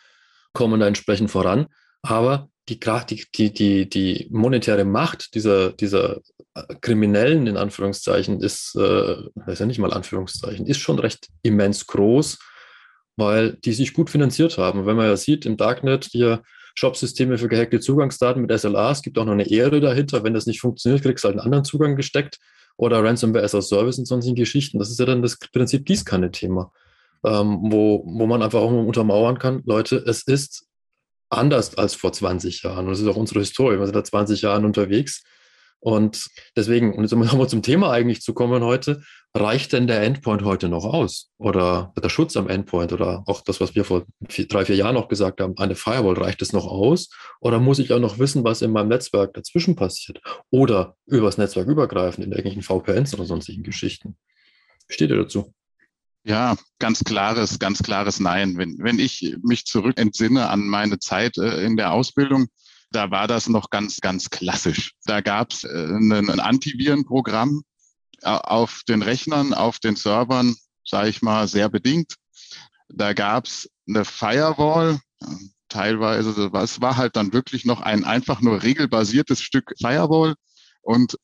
kommen 0.52 0.80
da 0.80 0.86
entsprechend 0.86 1.30
voran. 1.30 1.66
Aber 2.02 2.48
die, 2.68 2.78
die, 2.78 3.52
die, 3.52 3.88
die 3.88 4.28
monetäre 4.30 4.84
Macht 4.84 5.34
dieser, 5.34 5.72
dieser 5.72 6.20
Kriminellen 6.80 7.46
in 7.46 7.56
Anführungszeichen 7.56 8.40
ist, 8.40 8.74
äh, 8.76 9.16
das 9.46 9.58
ja 9.58 9.66
nicht 9.66 9.78
mal 9.78 9.92
Anführungszeichen, 9.92 10.66
ist 10.66 10.80
schon 10.80 10.98
recht 10.98 11.28
immens 11.42 11.86
groß, 11.86 12.38
weil 13.16 13.54
die 13.54 13.72
sich 13.72 13.94
gut 13.94 14.10
finanziert 14.10 14.58
haben. 14.58 14.86
Wenn 14.86 14.96
man 14.96 15.06
ja 15.06 15.16
sieht, 15.16 15.46
im 15.46 15.56
Darknet 15.56 16.08
hier 16.10 16.42
Shop-Systeme 16.74 17.38
für 17.38 17.48
gehackte 17.48 17.80
Zugangsdaten 17.80 18.42
mit 18.42 18.58
SLA, 18.58 18.92
es 18.92 19.02
gibt 19.02 19.18
auch 19.18 19.24
noch 19.24 19.32
eine 19.32 19.50
Ehre 19.50 19.80
dahinter. 19.80 20.24
Wenn 20.24 20.34
das 20.34 20.46
nicht 20.46 20.60
funktioniert, 20.60 21.02
kriegst 21.02 21.24
du 21.24 21.28
halt 21.28 21.38
einen 21.38 21.44
anderen 21.44 21.64
Zugang 21.64 21.96
gesteckt 21.96 22.38
oder 22.76 23.02
Ransomware 23.02 23.44
as 23.44 23.54
a 23.54 23.62
Service 23.62 23.98
und 23.98 24.06
sonstigen 24.06 24.36
Geschichten. 24.36 24.78
Das 24.78 24.90
ist 24.90 24.98
ja 24.98 25.06
dann 25.06 25.22
das 25.22 25.38
Prinzip 25.38 25.84
Gießkanne-Thema, 25.84 26.70
ähm, 27.24 27.58
wo, 27.62 28.04
wo 28.06 28.26
man 28.26 28.42
einfach 28.42 28.60
auch 28.60 28.70
untermauern 28.70 29.38
kann, 29.38 29.62
Leute, 29.64 30.02
es 30.06 30.22
ist 30.22 30.66
anders 31.32 31.76
als 31.76 31.94
vor 31.94 32.12
20 32.12 32.62
Jahren. 32.62 32.86
Und 32.86 32.92
das 32.92 33.00
ist 33.00 33.08
auch 33.08 33.16
unsere 33.16 33.40
Historie. 33.40 33.78
Wir 33.78 33.86
sind 33.86 33.96
da 33.96 34.04
20 34.04 34.42
Jahren 34.42 34.64
unterwegs. 34.64 35.22
Und 35.80 36.28
deswegen, 36.56 36.94
um 36.94 37.02
jetzt 37.02 37.12
nochmal 37.12 37.48
zum 37.48 37.62
Thema 37.62 37.90
eigentlich 37.90 38.22
zu 38.22 38.34
kommen 38.34 38.62
heute, 38.62 39.02
reicht 39.34 39.72
denn 39.72 39.88
der 39.88 40.02
Endpoint 40.02 40.44
heute 40.44 40.68
noch 40.68 40.84
aus? 40.84 41.30
Oder 41.38 41.92
der 42.00 42.08
Schutz 42.08 42.36
am 42.36 42.48
Endpoint 42.48 42.92
oder 42.92 43.24
auch 43.26 43.40
das, 43.40 43.60
was 43.60 43.74
wir 43.74 43.84
vor 43.84 44.04
vier, 44.28 44.46
drei, 44.46 44.64
vier 44.64 44.76
Jahren 44.76 44.94
noch 44.94 45.08
gesagt 45.08 45.40
haben, 45.40 45.54
eine 45.56 45.74
Firewall, 45.74 46.14
reicht 46.14 46.40
es 46.40 46.52
noch 46.52 46.66
aus? 46.66 47.10
Oder 47.40 47.58
muss 47.58 47.80
ich 47.80 47.92
auch 47.92 47.98
noch 47.98 48.20
wissen, 48.20 48.44
was 48.44 48.62
in 48.62 48.70
meinem 48.70 48.88
Netzwerk 48.88 49.34
dazwischen 49.34 49.74
passiert? 49.74 50.20
Oder 50.50 50.96
übers 51.06 51.36
Netzwerk 51.36 51.66
übergreifend 51.66 52.26
in 52.26 52.32
irgendwelchen 52.32 52.62
VPNs 52.62 53.14
oder 53.14 53.24
sonstigen 53.24 53.64
Geschichten? 53.64 54.16
Wie 54.86 54.94
steht 54.94 55.10
ihr 55.10 55.16
dazu? 55.16 55.52
Ja, 56.24 56.56
ganz 56.78 57.02
klares, 57.02 57.58
ganz 57.58 57.82
klares 57.82 58.20
Nein. 58.20 58.56
Wenn, 58.56 58.78
wenn 58.78 59.00
ich 59.00 59.36
mich 59.42 59.64
zurück 59.64 59.98
entsinne 59.98 60.48
an 60.50 60.68
meine 60.68 61.00
Zeit 61.00 61.36
äh, 61.36 61.64
in 61.64 61.76
der 61.76 61.92
Ausbildung, 61.92 62.46
da 62.92 63.10
war 63.10 63.26
das 63.26 63.48
noch 63.48 63.70
ganz, 63.70 64.00
ganz 64.00 64.30
klassisch. 64.30 64.92
Da 65.04 65.20
gab 65.20 65.52
es 65.52 65.64
äh, 65.64 65.68
ein, 65.68 66.12
ein 66.12 66.40
Antivirenprogramm 66.40 67.62
äh, 68.20 68.28
auf 68.28 68.82
den 68.88 69.02
Rechnern, 69.02 69.52
auf 69.52 69.80
den 69.80 69.96
Servern, 69.96 70.54
sage 70.86 71.08
ich 71.08 71.22
mal, 71.22 71.48
sehr 71.48 71.68
bedingt. 71.68 72.14
Da 72.88 73.14
gab 73.14 73.46
es 73.46 73.68
eine 73.88 74.04
Firewall, 74.04 75.00
teilweise, 75.68 76.50
es 76.54 76.80
war 76.80 76.96
halt 76.98 77.16
dann 77.16 77.32
wirklich 77.32 77.64
noch 77.64 77.80
ein 77.80 78.04
einfach 78.04 78.40
nur 78.40 78.62
regelbasiertes 78.62 79.40
Stück 79.42 79.72
Firewall 79.78 80.34
und 80.82 81.16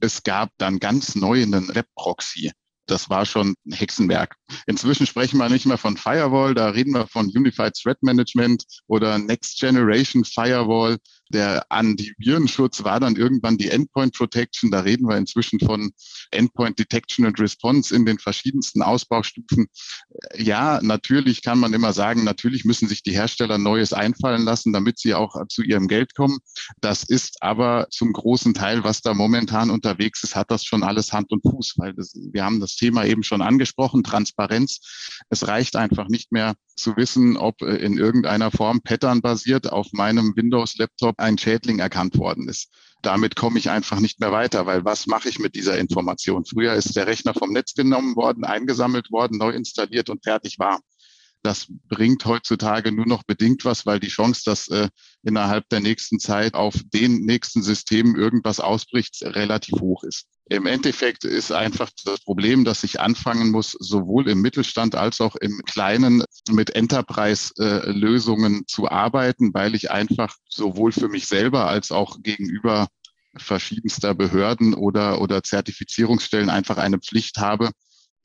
es 0.00 0.24
gab 0.24 0.50
dann 0.58 0.78
ganz 0.80 1.14
neu 1.14 1.42
einen 1.42 1.74
Webproxy 1.74 2.52
das 2.92 3.08
war 3.08 3.24
schon 3.24 3.54
ein 3.66 3.72
Hexenwerk. 3.72 4.36
Inzwischen 4.66 5.06
sprechen 5.06 5.38
wir 5.38 5.48
nicht 5.48 5.66
mehr 5.66 5.78
von 5.78 5.96
Firewall, 5.96 6.54
da 6.54 6.68
reden 6.68 6.92
wir 6.92 7.06
von 7.06 7.26
Unified 7.26 7.72
Threat 7.74 8.02
Management 8.02 8.64
oder 8.86 9.18
Next 9.18 9.58
Generation 9.58 10.24
Firewall. 10.24 10.98
Der 11.32 11.64
Antivirenschutz 11.70 12.84
war 12.84 13.00
dann 13.00 13.16
irgendwann 13.16 13.58
die 13.58 13.70
Endpoint 13.70 14.14
Protection. 14.14 14.70
Da 14.70 14.80
reden 14.80 15.08
wir 15.08 15.16
inzwischen 15.16 15.60
von 15.60 15.92
Endpoint 16.30 16.78
Detection 16.78 17.26
and 17.26 17.38
Response 17.40 17.94
in 17.94 18.04
den 18.04 18.18
verschiedensten 18.18 18.82
Ausbaustufen. 18.82 19.66
Ja, 20.36 20.80
natürlich 20.82 21.42
kann 21.42 21.58
man 21.58 21.72
immer 21.72 21.92
sagen, 21.92 22.24
natürlich 22.24 22.64
müssen 22.64 22.88
sich 22.88 23.02
die 23.02 23.12
Hersteller 23.12 23.58
Neues 23.58 23.92
einfallen 23.92 24.42
lassen, 24.42 24.72
damit 24.72 24.98
sie 24.98 25.14
auch 25.14 25.34
zu 25.48 25.62
ihrem 25.62 25.88
Geld 25.88 26.14
kommen. 26.14 26.38
Das 26.80 27.02
ist 27.02 27.42
aber 27.42 27.86
zum 27.90 28.12
großen 28.12 28.54
Teil, 28.54 28.84
was 28.84 29.00
da 29.00 29.14
momentan 29.14 29.70
unterwegs 29.70 30.22
ist, 30.22 30.36
hat 30.36 30.50
das 30.50 30.64
schon 30.64 30.82
alles 30.82 31.12
Hand 31.12 31.30
und 31.32 31.42
Fuß, 31.42 31.74
weil 31.78 31.94
das, 31.94 32.14
wir 32.14 32.44
haben 32.44 32.60
das 32.60 32.76
Thema 32.76 33.04
eben 33.04 33.22
schon 33.22 33.42
angesprochen, 33.42 34.02
Transparenz. 34.02 34.80
Es 35.30 35.46
reicht 35.48 35.76
einfach 35.76 36.08
nicht 36.08 36.32
mehr 36.32 36.54
zu 36.76 36.96
wissen, 36.96 37.36
ob 37.36 37.62
äh, 37.62 37.76
in 37.76 37.98
irgendeiner 37.98 38.50
Form 38.50 38.80
patternbasiert 38.82 39.70
auf 39.70 39.92
meinem 39.92 40.34
Windows-Laptop 40.36 41.20
ein 41.22 41.38
Schädling 41.38 41.78
erkannt 41.78 42.18
worden 42.18 42.48
ist. 42.48 42.70
Damit 43.00 43.34
komme 43.34 43.58
ich 43.58 43.70
einfach 43.70 44.00
nicht 44.00 44.20
mehr 44.20 44.30
weiter, 44.32 44.66
weil 44.66 44.84
was 44.84 45.06
mache 45.06 45.28
ich 45.28 45.38
mit 45.38 45.54
dieser 45.54 45.78
Information? 45.78 46.44
Früher 46.44 46.74
ist 46.74 46.94
der 46.94 47.06
Rechner 47.06 47.34
vom 47.34 47.50
Netz 47.50 47.74
genommen 47.74 48.14
worden, 48.14 48.44
eingesammelt 48.44 49.10
worden, 49.10 49.38
neu 49.38 49.50
installiert 49.50 50.10
und 50.10 50.22
fertig 50.22 50.58
war. 50.58 50.80
Das 51.42 51.66
bringt 51.88 52.24
heutzutage 52.24 52.92
nur 52.92 53.06
noch 53.06 53.24
bedingt 53.24 53.64
was, 53.64 53.84
weil 53.84 53.98
die 53.98 54.08
Chance, 54.08 54.42
dass 54.44 54.68
äh, 54.68 54.88
innerhalb 55.22 55.68
der 55.70 55.80
nächsten 55.80 56.20
Zeit 56.20 56.54
auf 56.54 56.74
den 56.92 57.24
nächsten 57.24 57.62
Systemen 57.62 58.16
irgendwas 58.16 58.60
ausbricht, 58.60 59.22
relativ 59.22 59.80
hoch 59.80 60.04
ist. 60.04 60.26
Im 60.48 60.66
Endeffekt 60.66 61.24
ist 61.24 61.50
einfach 61.50 61.90
das 62.04 62.20
Problem, 62.20 62.64
dass 62.64 62.84
ich 62.84 63.00
anfangen 63.00 63.50
muss, 63.50 63.72
sowohl 63.72 64.28
im 64.28 64.40
Mittelstand 64.40 64.94
als 64.94 65.20
auch 65.20 65.34
im 65.36 65.62
Kleinen 65.66 66.24
mit 66.50 66.70
Enterprise-Lösungen 66.70 68.60
äh, 68.60 68.66
zu 68.66 68.88
arbeiten, 68.88 69.52
weil 69.52 69.74
ich 69.74 69.90
einfach 69.90 70.36
sowohl 70.48 70.92
für 70.92 71.08
mich 71.08 71.26
selber 71.26 71.66
als 71.68 71.90
auch 71.90 72.18
gegenüber 72.22 72.88
verschiedenster 73.36 74.14
Behörden 74.14 74.74
oder, 74.74 75.20
oder 75.20 75.42
Zertifizierungsstellen 75.42 76.50
einfach 76.50 76.76
eine 76.76 76.98
Pflicht 76.98 77.38
habe, 77.38 77.70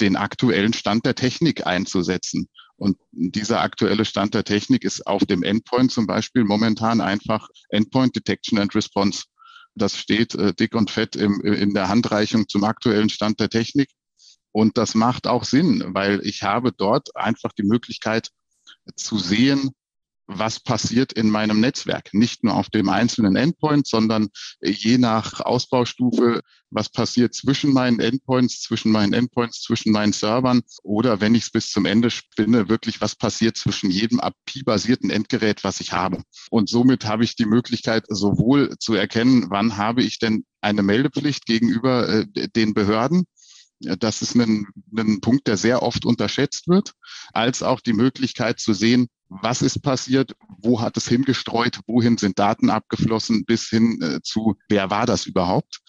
den 0.01 0.15
aktuellen 0.15 0.73
Stand 0.73 1.05
der 1.05 1.15
Technik 1.15 1.65
einzusetzen. 1.65 2.47
Und 2.77 2.97
dieser 3.11 3.61
aktuelle 3.61 4.05
Stand 4.05 4.35
der 4.35 4.43
Technik 4.43 4.83
ist 4.83 5.05
auf 5.07 5.25
dem 5.25 5.43
Endpoint 5.43 5.91
zum 5.91 6.05
Beispiel 6.05 6.43
momentan 6.43 7.01
einfach 7.01 7.49
Endpoint 7.69 8.15
Detection 8.15 8.59
and 8.59 8.73
Response. 8.75 9.23
Das 9.75 9.97
steht 9.97 10.35
äh, 10.35 10.53
dick 10.53 10.75
und 10.75 10.91
fett 10.91 11.15
im, 11.15 11.41
in 11.41 11.73
der 11.73 11.89
Handreichung 11.89 12.47
zum 12.47 12.63
aktuellen 12.63 13.09
Stand 13.09 13.39
der 13.39 13.49
Technik. 13.49 13.89
Und 14.51 14.77
das 14.77 14.95
macht 14.95 15.27
auch 15.27 15.43
Sinn, 15.43 15.83
weil 15.87 16.19
ich 16.25 16.43
habe 16.43 16.71
dort 16.71 17.15
einfach 17.15 17.51
die 17.51 17.63
Möglichkeit 17.63 18.29
zu 18.95 19.17
sehen, 19.17 19.71
was 20.27 20.59
passiert 20.59 21.13
in 21.13 21.29
meinem 21.29 21.59
Netzwerk. 21.59 22.13
Nicht 22.13 22.43
nur 22.43 22.55
auf 22.55 22.69
dem 22.69 22.89
einzelnen 22.89 23.35
Endpoint, 23.35 23.87
sondern 23.87 24.27
je 24.61 24.97
nach 24.97 25.39
Ausbaustufe, 25.39 26.41
was 26.69 26.89
passiert 26.89 27.33
zwischen 27.33 27.71
meinen 27.71 28.01
Endpoints, 28.01 28.61
zwischen 28.61 28.91
meinen 28.91 29.13
Endpoints, 29.13 29.61
zwischen 29.61 29.93
meinen 29.93 30.11
Servern 30.11 30.61
oder 30.83 31.21
wenn 31.21 31.33
ich 31.33 31.43
es 31.43 31.51
bis 31.51 31.71
zum 31.71 31.85
Ende 31.85 32.11
spinne, 32.11 32.67
wirklich 32.67 32.99
was 32.99 33.15
passiert 33.15 33.55
zwischen 33.55 33.89
jedem 33.89 34.19
API-basierten 34.19 35.09
Endgerät, 35.09 35.63
was 35.63 35.79
ich 35.79 35.93
habe. 35.93 36.21
Und 36.49 36.67
somit 36.69 37.05
habe 37.05 37.23
ich 37.23 37.37
die 37.37 37.45
Möglichkeit, 37.45 38.03
sowohl 38.09 38.75
zu 38.79 38.95
erkennen, 38.95 39.45
wann 39.49 39.77
habe 39.77 40.03
ich 40.03 40.19
denn 40.19 40.45
eine 40.59 40.83
Meldepflicht 40.83 41.45
gegenüber 41.45 42.09
äh, 42.09 42.25
den 42.49 42.73
Behörden, 42.73 43.25
das 43.79 44.21
ist 44.21 44.35
ein, 44.35 44.65
ein 44.97 45.21
Punkt, 45.21 45.47
der 45.47 45.55
sehr 45.55 45.83
oft 45.83 46.05
unterschätzt 46.05 46.67
wird, 46.67 46.93
als 47.31 47.61
auch 47.61 47.79
die 47.79 47.93
Möglichkeit 47.93 48.59
zu 48.59 48.73
sehen, 48.73 49.07
was 49.29 49.61
ist 49.61 49.81
passiert, 49.81 50.33
wo 50.59 50.81
hat 50.81 50.97
es 50.97 51.07
hingestreut, 51.07 51.79
wohin 51.87 52.17
sind 52.17 52.39
Daten 52.39 52.69
abgeflossen, 52.69 53.45
bis 53.45 53.67
hin 53.67 54.01
äh, 54.01 54.21
zu, 54.21 54.55
wer 54.69 54.89
war 54.89 55.05
das 55.05 55.25
überhaupt? 55.25 55.79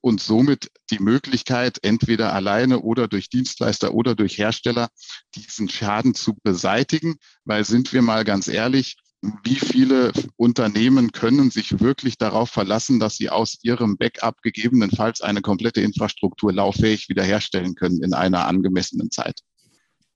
Und 0.00 0.20
somit 0.20 0.70
die 0.90 0.98
Möglichkeit, 0.98 1.78
entweder 1.82 2.32
alleine 2.32 2.80
oder 2.80 3.08
durch 3.08 3.28
Dienstleister 3.28 3.94
oder 3.94 4.14
durch 4.14 4.38
Hersteller, 4.38 4.88
diesen 5.34 5.68
Schaden 5.68 6.14
zu 6.14 6.36
beseitigen. 6.42 7.16
Weil 7.44 7.64
sind 7.64 7.92
wir 7.92 8.02
mal 8.02 8.24
ganz 8.24 8.46
ehrlich, 8.46 8.96
wie 9.42 9.56
viele 9.56 10.12
Unternehmen 10.36 11.12
können 11.12 11.50
sich 11.50 11.80
wirklich 11.80 12.16
darauf 12.16 12.50
verlassen, 12.50 13.00
dass 13.00 13.16
sie 13.16 13.30
aus 13.30 13.58
ihrem 13.62 13.98
Backup 13.98 14.40
gegebenenfalls 14.42 15.20
eine 15.20 15.42
komplette 15.42 15.80
Infrastruktur 15.82 16.52
lauffähig 16.52 17.08
wiederherstellen 17.08 17.74
können 17.74 18.02
in 18.02 18.14
einer 18.14 18.46
angemessenen 18.46 19.10
Zeit? 19.10 19.40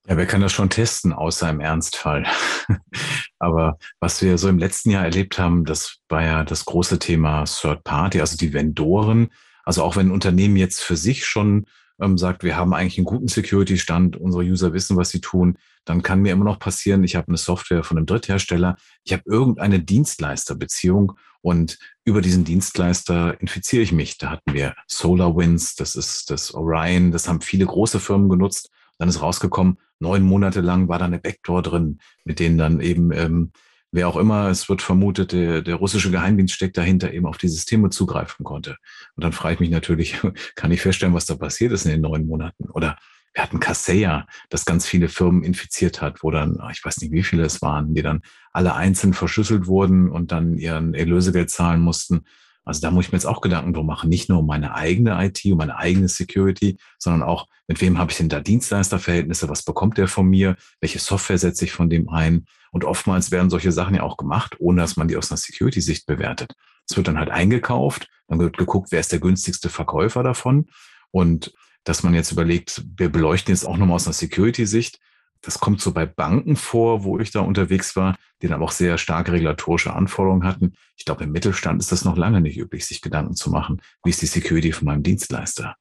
Ja, 0.06 0.18
wer 0.18 0.26
kann 0.26 0.42
das 0.42 0.52
schon 0.52 0.68
testen, 0.68 1.14
außer 1.14 1.48
im 1.48 1.60
Ernstfall? 1.60 2.26
Aber 3.38 3.78
was 4.00 4.20
wir 4.20 4.36
so 4.36 4.48
im 4.48 4.58
letzten 4.58 4.90
Jahr 4.90 5.04
erlebt 5.04 5.38
haben, 5.38 5.64
das 5.64 5.98
war 6.10 6.22
ja 6.22 6.44
das 6.44 6.66
große 6.66 6.98
Thema 6.98 7.44
Third 7.44 7.84
Party, 7.84 8.20
also 8.20 8.36
die 8.36 8.52
Vendoren. 8.52 9.28
Also 9.64 9.82
auch 9.82 9.96
wenn 9.96 10.08
ein 10.08 10.12
Unternehmen 10.12 10.56
jetzt 10.56 10.82
für 10.82 10.96
sich 10.96 11.24
schon 11.24 11.64
ähm, 12.00 12.18
sagt, 12.18 12.44
wir 12.44 12.56
haben 12.56 12.74
eigentlich 12.74 12.98
einen 12.98 13.06
guten 13.06 13.28
Security-Stand, 13.28 14.18
unsere 14.18 14.42
User 14.44 14.74
wissen, 14.74 14.96
was 14.98 15.08
sie 15.08 15.22
tun, 15.22 15.56
dann 15.86 16.02
kann 16.02 16.20
mir 16.20 16.32
immer 16.32 16.44
noch 16.44 16.58
passieren, 16.58 17.02
ich 17.04 17.16
habe 17.16 17.28
eine 17.28 17.36
Software 17.38 17.82
von 17.82 17.96
einem 17.96 18.06
Dritthersteller, 18.06 18.76
ich 19.04 19.12
habe 19.12 19.22
irgendeine 19.26 19.80
Dienstleisterbeziehung 19.80 21.12
und 21.40 21.78
über 22.04 22.20
diesen 22.20 22.44
Dienstleister 22.44 23.40
infiziere 23.40 23.82
ich 23.82 23.92
mich. 23.92 24.18
Da 24.18 24.30
hatten 24.30 24.52
wir 24.52 24.74
SolarWinds, 24.86 25.76
das 25.76 25.96
ist 25.96 26.30
das 26.30 26.52
Orion, 26.52 27.10
das 27.10 27.28
haben 27.28 27.40
viele 27.40 27.66
große 27.66 28.00
Firmen 28.00 28.28
genutzt. 28.28 28.70
Dann 28.98 29.08
ist 29.08 29.22
rausgekommen, 29.22 29.78
neun 29.98 30.22
Monate 30.22 30.60
lang 30.60 30.88
war 30.88 30.98
da 30.98 31.04
eine 31.06 31.18
Backdoor 31.18 31.62
drin, 31.62 31.98
mit 32.24 32.38
denen 32.38 32.58
dann 32.58 32.80
eben 32.80 33.12
ähm, 33.12 33.52
wer 33.94 34.08
auch 34.08 34.16
immer, 34.16 34.48
es 34.48 34.68
wird 34.68 34.82
vermutet, 34.82 35.30
der, 35.32 35.62
der 35.62 35.76
russische 35.76 36.10
Geheimdienst 36.10 36.52
steckt 36.52 36.76
dahinter, 36.76 37.12
eben 37.12 37.26
auf 37.26 37.38
die 37.38 37.48
Systeme 37.48 37.90
zugreifen 37.90 38.44
konnte. 38.44 38.76
Und 39.14 39.22
dann 39.22 39.32
frage 39.32 39.54
ich 39.54 39.60
mich 39.60 39.70
natürlich, 39.70 40.20
kann 40.56 40.72
ich 40.72 40.82
feststellen, 40.82 41.14
was 41.14 41.26
da 41.26 41.36
passiert 41.36 41.72
ist 41.72 41.84
in 41.84 41.92
den 41.92 42.00
neun 42.00 42.26
Monaten? 42.26 42.68
Oder 42.70 42.98
wir 43.32 43.42
hatten 43.42 43.60
Kaseya, 43.60 44.26
das 44.48 44.64
ganz 44.64 44.86
viele 44.86 45.08
Firmen 45.08 45.44
infiziert 45.44 46.02
hat, 46.02 46.24
wo 46.24 46.32
dann, 46.32 46.60
ich 46.72 46.84
weiß 46.84 47.00
nicht, 47.00 47.12
wie 47.12 47.22
viele 47.22 47.44
es 47.44 47.62
waren, 47.62 47.94
die 47.94 48.02
dann 48.02 48.22
alle 48.52 48.74
einzeln 48.74 49.14
verschlüsselt 49.14 49.68
wurden 49.68 50.10
und 50.10 50.32
dann 50.32 50.58
ihren 50.58 50.94
Erlösegeld 50.94 51.50
zahlen 51.50 51.80
mussten. 51.80 52.24
Also 52.64 52.80
da 52.80 52.90
muss 52.90 53.06
ich 53.06 53.12
mir 53.12 53.16
jetzt 53.16 53.26
auch 53.26 53.40
Gedanken 53.40 53.72
drum 53.72 53.86
machen, 53.86 54.08
nicht 54.08 54.28
nur 54.28 54.38
um 54.38 54.46
meine 54.46 54.74
eigene 54.74 55.22
IT, 55.24 55.44
um 55.46 55.58
meine 55.58 55.76
eigene 55.76 56.08
Security, 56.08 56.78
sondern 56.98 57.22
auch, 57.22 57.46
mit 57.66 57.80
wem 57.80 57.98
habe 57.98 58.10
ich 58.10 58.18
denn 58.18 58.28
da 58.28 58.40
Dienstleisterverhältnisse, 58.40 59.48
was 59.48 59.62
bekommt 59.62 59.98
der 59.98 60.08
von 60.08 60.28
mir, 60.28 60.56
welche 60.80 60.98
Software 60.98 61.38
setze 61.38 61.64
ich 61.64 61.72
von 61.72 61.88
dem 61.90 62.08
ein. 62.08 62.46
Und 62.72 62.84
oftmals 62.84 63.30
werden 63.30 63.50
solche 63.50 63.72
Sachen 63.72 63.94
ja 63.94 64.02
auch 64.02 64.16
gemacht, 64.16 64.56
ohne 64.58 64.80
dass 64.80 64.96
man 64.96 65.08
die 65.08 65.16
aus 65.16 65.30
einer 65.30 65.38
Security-Sicht 65.38 66.06
bewertet. 66.06 66.54
Es 66.88 66.96
wird 66.96 67.08
dann 67.08 67.18
halt 67.18 67.30
eingekauft, 67.30 68.08
dann 68.28 68.38
wird 68.38 68.58
geguckt, 68.58 68.88
wer 68.90 69.00
ist 69.00 69.12
der 69.12 69.20
günstigste 69.20 69.68
Verkäufer 69.68 70.22
davon. 70.22 70.66
Und 71.10 71.54
dass 71.84 72.02
man 72.02 72.14
jetzt 72.14 72.32
überlegt, 72.32 72.84
wir 72.96 73.10
beleuchten 73.10 73.54
jetzt 73.54 73.66
auch 73.66 73.76
nochmal 73.76 73.96
aus 73.96 74.06
einer 74.06 74.14
Security-Sicht, 74.14 74.98
das 75.44 75.60
kommt 75.60 75.80
so 75.80 75.92
bei 75.92 76.06
Banken 76.06 76.56
vor, 76.56 77.04
wo 77.04 77.18
ich 77.18 77.30
da 77.30 77.40
unterwegs 77.40 77.96
war, 77.96 78.16
die 78.40 78.46
dann 78.46 78.56
aber 78.56 78.64
auch 78.64 78.72
sehr 78.72 78.98
starke 78.98 79.32
regulatorische 79.32 79.92
Anforderungen 79.92 80.44
hatten. 80.44 80.72
Ich 80.96 81.04
glaube, 81.04 81.24
im 81.24 81.32
Mittelstand 81.32 81.80
ist 81.80 81.92
das 81.92 82.04
noch 82.04 82.16
lange 82.16 82.40
nicht 82.40 82.56
üblich, 82.56 82.86
sich 82.86 83.02
Gedanken 83.02 83.34
zu 83.34 83.50
machen, 83.50 83.80
wie 84.04 84.10
ist 84.10 84.22
die 84.22 84.26
Security 84.26 84.72
von 84.72 84.86
meinem 84.86 85.02
Dienstleister. 85.02 85.76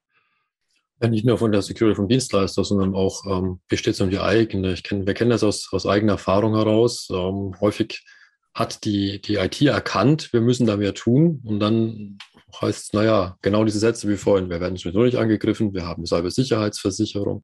Ja, 1.02 1.08
nicht 1.10 1.26
nur 1.26 1.38
von 1.38 1.52
der 1.52 1.62
Security 1.62 1.96
vom 1.96 2.08
Dienstleister, 2.08 2.64
sondern 2.64 2.94
auch, 2.96 3.26
ähm, 3.26 3.60
wie 3.68 3.78
steht 3.78 3.96
es 3.96 4.02
um 4.02 4.10
die 4.10 4.20
eigene? 4.20 4.74
Kenn, 4.76 5.06
wir 5.06 5.14
kennen 5.14 5.32
das 5.32 5.44
aus, 5.44 5.70
aus 5.72 5.86
eigener 5.86 6.14
Erfahrung 6.14 6.56
heraus. 6.56 7.10
Ähm, 7.12 7.56
häufig 7.60 8.06
hat 8.54 8.86
die, 8.86 9.20
die 9.20 9.36
IT 9.36 9.62
erkannt, 9.62 10.32
wir 10.32 10.42
müssen 10.42 10.68
da 10.68 10.78
mehr 10.78 10.94
tun. 10.94 11.42
Und 11.44 11.60
dann 11.60 12.18
heißt 12.62 12.84
es, 12.84 12.94
naja, 12.94 13.38
genau 13.42 13.66
diese 13.66 13.80
Sätze 13.80 14.08
wie 14.08 14.18
vorhin, 14.18 14.50
wir 14.50 14.60
werden 14.60 14.78
sowieso 14.78 15.04
nicht 15.04 15.18
angegriffen, 15.18 15.74
wir 15.74 15.86
haben 15.86 16.02
eine 16.02 16.08
Cybersicherheitsversicherung 16.08 17.44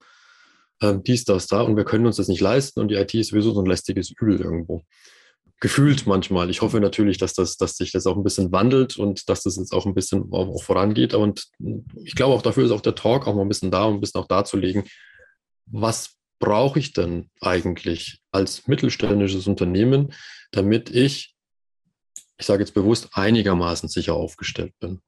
ähm, 0.81 1.03
dies, 1.03 1.25
das, 1.25 1.47
da 1.47 1.61
und 1.61 1.75
wir 1.75 1.85
können 1.85 2.05
uns 2.05 2.17
das 2.17 2.27
nicht 2.27 2.41
leisten 2.41 2.79
und 2.79 2.89
die 2.89 2.95
IT 2.95 3.13
ist 3.13 3.29
sowieso 3.29 3.53
so 3.53 3.61
ein 3.61 3.65
lästiges 3.65 4.11
Übel 4.11 4.39
irgendwo. 4.39 4.83
Gefühlt 5.61 6.07
manchmal. 6.07 6.49
Ich 6.49 6.61
hoffe 6.61 6.79
natürlich, 6.79 7.17
dass, 7.17 7.33
das, 7.33 7.57
dass 7.57 7.75
sich 7.75 7.91
das 7.91 8.07
auch 8.07 8.15
ein 8.15 8.23
bisschen 8.23 8.51
wandelt 8.53 8.97
und 8.97 9.27
dass 9.27 9.43
das 9.43 9.57
jetzt 9.57 9.73
auch 9.73 9.85
ein 9.85 9.93
bisschen 9.93 10.31
auch, 10.31 10.47
auch 10.47 10.63
vorangeht. 10.63 11.13
Und 11.13 11.47
ich 12.03 12.15
glaube 12.15 12.33
auch 12.33 12.41
dafür 12.41 12.63
ist 12.63 12.71
auch 12.71 12.81
der 12.81 12.95
Talk 12.95 13.27
auch 13.27 13.35
mal 13.35 13.41
ein 13.41 13.49
bisschen 13.49 13.71
da, 13.71 13.83
um 13.83 13.95
ein 13.95 13.99
bisschen 13.99 14.21
auch 14.21 14.27
darzulegen, 14.27 14.85
was 15.65 16.15
brauche 16.39 16.79
ich 16.79 16.93
denn 16.93 17.29
eigentlich 17.41 18.21
als 18.31 18.67
mittelständisches 18.67 19.47
Unternehmen, 19.47 20.13
damit 20.51 20.89
ich, 20.89 21.35
ich 22.37 22.45
sage 22.45 22.63
jetzt 22.63 22.73
bewusst, 22.73 23.09
einigermaßen 23.11 23.89
sicher 23.89 24.13
aufgestellt 24.13 24.73
bin. 24.79 25.01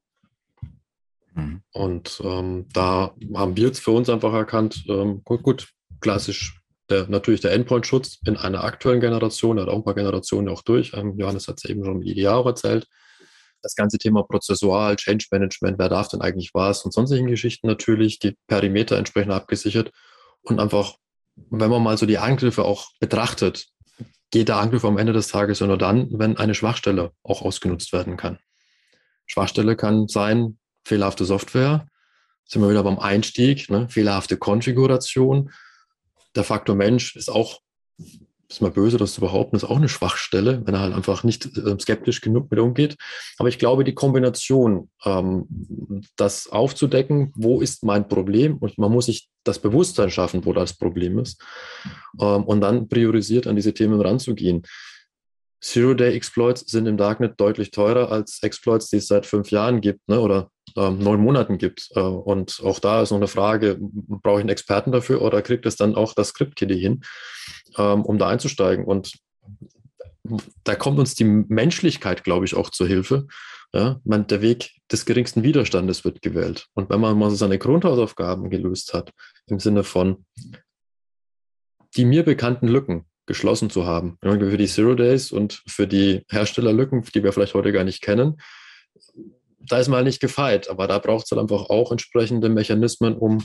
Mhm. 1.34 1.62
Und 1.72 2.20
ähm, 2.24 2.66
da 2.72 3.14
haben 3.34 3.56
wir 3.56 3.66
jetzt 3.66 3.80
für 3.80 3.92
uns 3.92 4.08
einfach 4.08 4.32
erkannt, 4.32 4.84
ähm, 4.88 5.22
gut, 5.24 5.42
gut, 5.42 5.68
klassisch 6.00 6.62
der, 6.90 7.08
natürlich 7.08 7.40
der 7.40 7.52
Endpoint-Schutz 7.52 8.18
in 8.26 8.36
einer 8.36 8.64
aktuellen 8.64 9.00
Generation, 9.00 9.56
er 9.56 9.62
hat 9.62 9.70
auch 9.70 9.76
ein 9.76 9.84
paar 9.84 9.94
Generationen 9.94 10.48
auch 10.48 10.62
durch. 10.62 10.92
Ähm, 10.94 11.18
Johannes 11.18 11.48
hat 11.48 11.58
es 11.58 11.64
eben 11.64 11.84
schon 11.84 12.00
die 12.00 12.20
Jahre 12.20 12.50
erzählt. 12.50 12.86
Das 13.62 13.76
ganze 13.76 13.98
Thema 13.98 14.24
Prozessual, 14.24 14.96
Change 14.96 15.26
Management, 15.30 15.78
wer 15.78 15.88
darf 15.88 16.08
denn 16.08 16.20
eigentlich 16.20 16.50
was 16.52 16.84
und 16.84 16.92
sonstigen 16.92 17.28
Geschichten 17.28 17.68
natürlich, 17.68 18.18
die 18.18 18.36
Perimeter 18.48 18.98
entsprechend 18.98 19.32
abgesichert 19.32 19.92
und 20.42 20.58
einfach, 20.58 20.96
wenn 21.36 21.70
man 21.70 21.82
mal 21.82 21.96
so 21.96 22.04
die 22.04 22.18
Angriffe 22.18 22.64
auch 22.64 22.90
betrachtet, 22.98 23.68
geht 24.32 24.48
der 24.48 24.56
Angriff 24.56 24.84
am 24.84 24.98
Ende 24.98 25.12
des 25.12 25.28
Tages 25.28 25.60
nur 25.60 25.78
dann, 25.78 26.08
wenn 26.10 26.36
eine 26.36 26.54
Schwachstelle 26.54 27.12
auch 27.22 27.42
ausgenutzt 27.42 27.92
werden 27.92 28.16
kann. 28.16 28.38
Schwachstelle 29.26 29.76
kann 29.76 30.08
sein, 30.08 30.58
fehlerhafte 30.84 31.24
Software, 31.24 31.86
sind 32.46 32.62
wir 32.62 32.70
wieder 32.70 32.82
beim 32.82 32.98
Einstieg, 32.98 33.70
ne? 33.70 33.88
fehlerhafte 33.88 34.36
Konfiguration. 34.36 35.50
Der 36.34 36.44
Faktor 36.44 36.76
Mensch 36.76 37.16
ist 37.16 37.30
auch, 37.30 37.60
ist 38.48 38.60
mal 38.60 38.70
böse, 38.70 38.98
das 38.98 39.14
zu 39.14 39.22
behaupten, 39.22 39.56
ist 39.56 39.64
auch 39.64 39.76
eine 39.76 39.88
Schwachstelle, 39.88 40.62
wenn 40.66 40.74
er 40.74 40.80
halt 40.80 40.94
einfach 40.94 41.24
nicht 41.24 41.56
äh, 41.56 41.78
skeptisch 41.80 42.20
genug 42.20 42.50
mit 42.50 42.60
umgeht. 42.60 42.96
Aber 43.38 43.48
ich 43.48 43.58
glaube, 43.58 43.84
die 43.84 43.94
Kombination, 43.94 44.90
ähm, 45.04 45.46
das 46.16 46.48
aufzudecken, 46.48 47.32
wo 47.34 47.60
ist 47.60 47.84
mein 47.84 48.08
Problem 48.08 48.58
und 48.58 48.76
man 48.76 48.92
muss 48.92 49.06
sich 49.06 49.28
das 49.44 49.58
Bewusstsein 49.58 50.10
schaffen, 50.10 50.44
wo 50.44 50.52
das 50.52 50.74
Problem 50.74 51.18
ist 51.18 51.42
ähm, 52.20 52.44
und 52.44 52.60
dann 52.60 52.88
priorisiert 52.88 53.46
an 53.46 53.56
diese 53.56 53.72
Themen 53.72 54.00
ranzugehen. 54.00 54.62
Zero-Day-Exploits 55.62 56.70
sind 56.70 56.86
im 56.86 56.96
Darknet 56.96 57.40
deutlich 57.40 57.70
teurer 57.70 58.10
als 58.10 58.42
Exploits, 58.42 58.90
die 58.90 58.96
es 58.96 59.06
seit 59.06 59.24
fünf 59.26 59.50
Jahren 59.50 59.80
gibt 59.80 60.06
ne, 60.08 60.20
oder 60.20 60.50
neun 60.76 61.20
Monaten 61.20 61.58
gibt. 61.58 61.90
Äh, 61.94 62.00
und 62.00 62.60
auch 62.64 62.78
da 62.78 63.02
ist 63.02 63.10
noch 63.10 63.18
eine 63.18 63.28
Frage, 63.28 63.78
brauche 63.80 64.38
ich 64.38 64.42
einen 64.42 64.48
Experten 64.48 64.92
dafür 64.92 65.22
oder 65.22 65.42
kriegt 65.42 65.66
es 65.66 65.76
dann 65.76 65.94
auch 65.94 66.14
das 66.14 66.28
Script-Kiddie 66.28 66.78
hin, 66.78 67.02
ähm, 67.76 68.04
um 68.04 68.18
da 68.18 68.28
einzusteigen? 68.28 68.84
Und 68.84 69.18
da 70.64 70.74
kommt 70.74 70.98
uns 70.98 71.14
die 71.14 71.24
Menschlichkeit, 71.24 72.24
glaube 72.24 72.44
ich, 72.44 72.54
auch 72.54 72.70
zur 72.70 72.86
Hilfe. 72.86 73.26
Ja, 73.74 74.00
man, 74.04 74.26
der 74.26 74.42
Weg 74.42 74.70
des 74.90 75.06
geringsten 75.06 75.42
Widerstandes 75.42 76.04
wird 76.04 76.20
gewählt. 76.20 76.66
Und 76.74 76.90
wenn 76.90 77.00
man 77.00 77.18
mal 77.18 77.30
seine 77.30 77.58
Grundhausaufgaben 77.58 78.50
gelöst 78.50 78.92
hat, 78.92 79.12
im 79.46 79.58
Sinne 79.60 79.82
von 79.82 80.26
die 81.96 82.04
mir 82.04 82.22
bekannten 82.22 82.68
Lücken, 82.68 83.06
geschlossen 83.26 83.70
zu 83.70 83.86
haben. 83.86 84.18
Für 84.20 84.56
die 84.56 84.66
Zero 84.66 84.94
Days 84.94 85.30
und 85.30 85.62
für 85.66 85.86
die 85.86 86.24
Herstellerlücken, 86.30 87.02
die 87.14 87.22
wir 87.22 87.32
vielleicht 87.32 87.54
heute 87.54 87.72
gar 87.72 87.84
nicht 87.84 88.02
kennen, 88.02 88.40
da 89.68 89.78
ist 89.78 89.88
mal 89.88 90.04
nicht 90.04 90.20
gefeit, 90.20 90.68
aber 90.68 90.86
da 90.86 90.98
braucht 90.98 91.26
es 91.26 91.30
halt 91.30 91.40
einfach 91.40 91.70
auch 91.70 91.90
entsprechende 91.90 92.48
Mechanismen, 92.48 93.16
um 93.16 93.44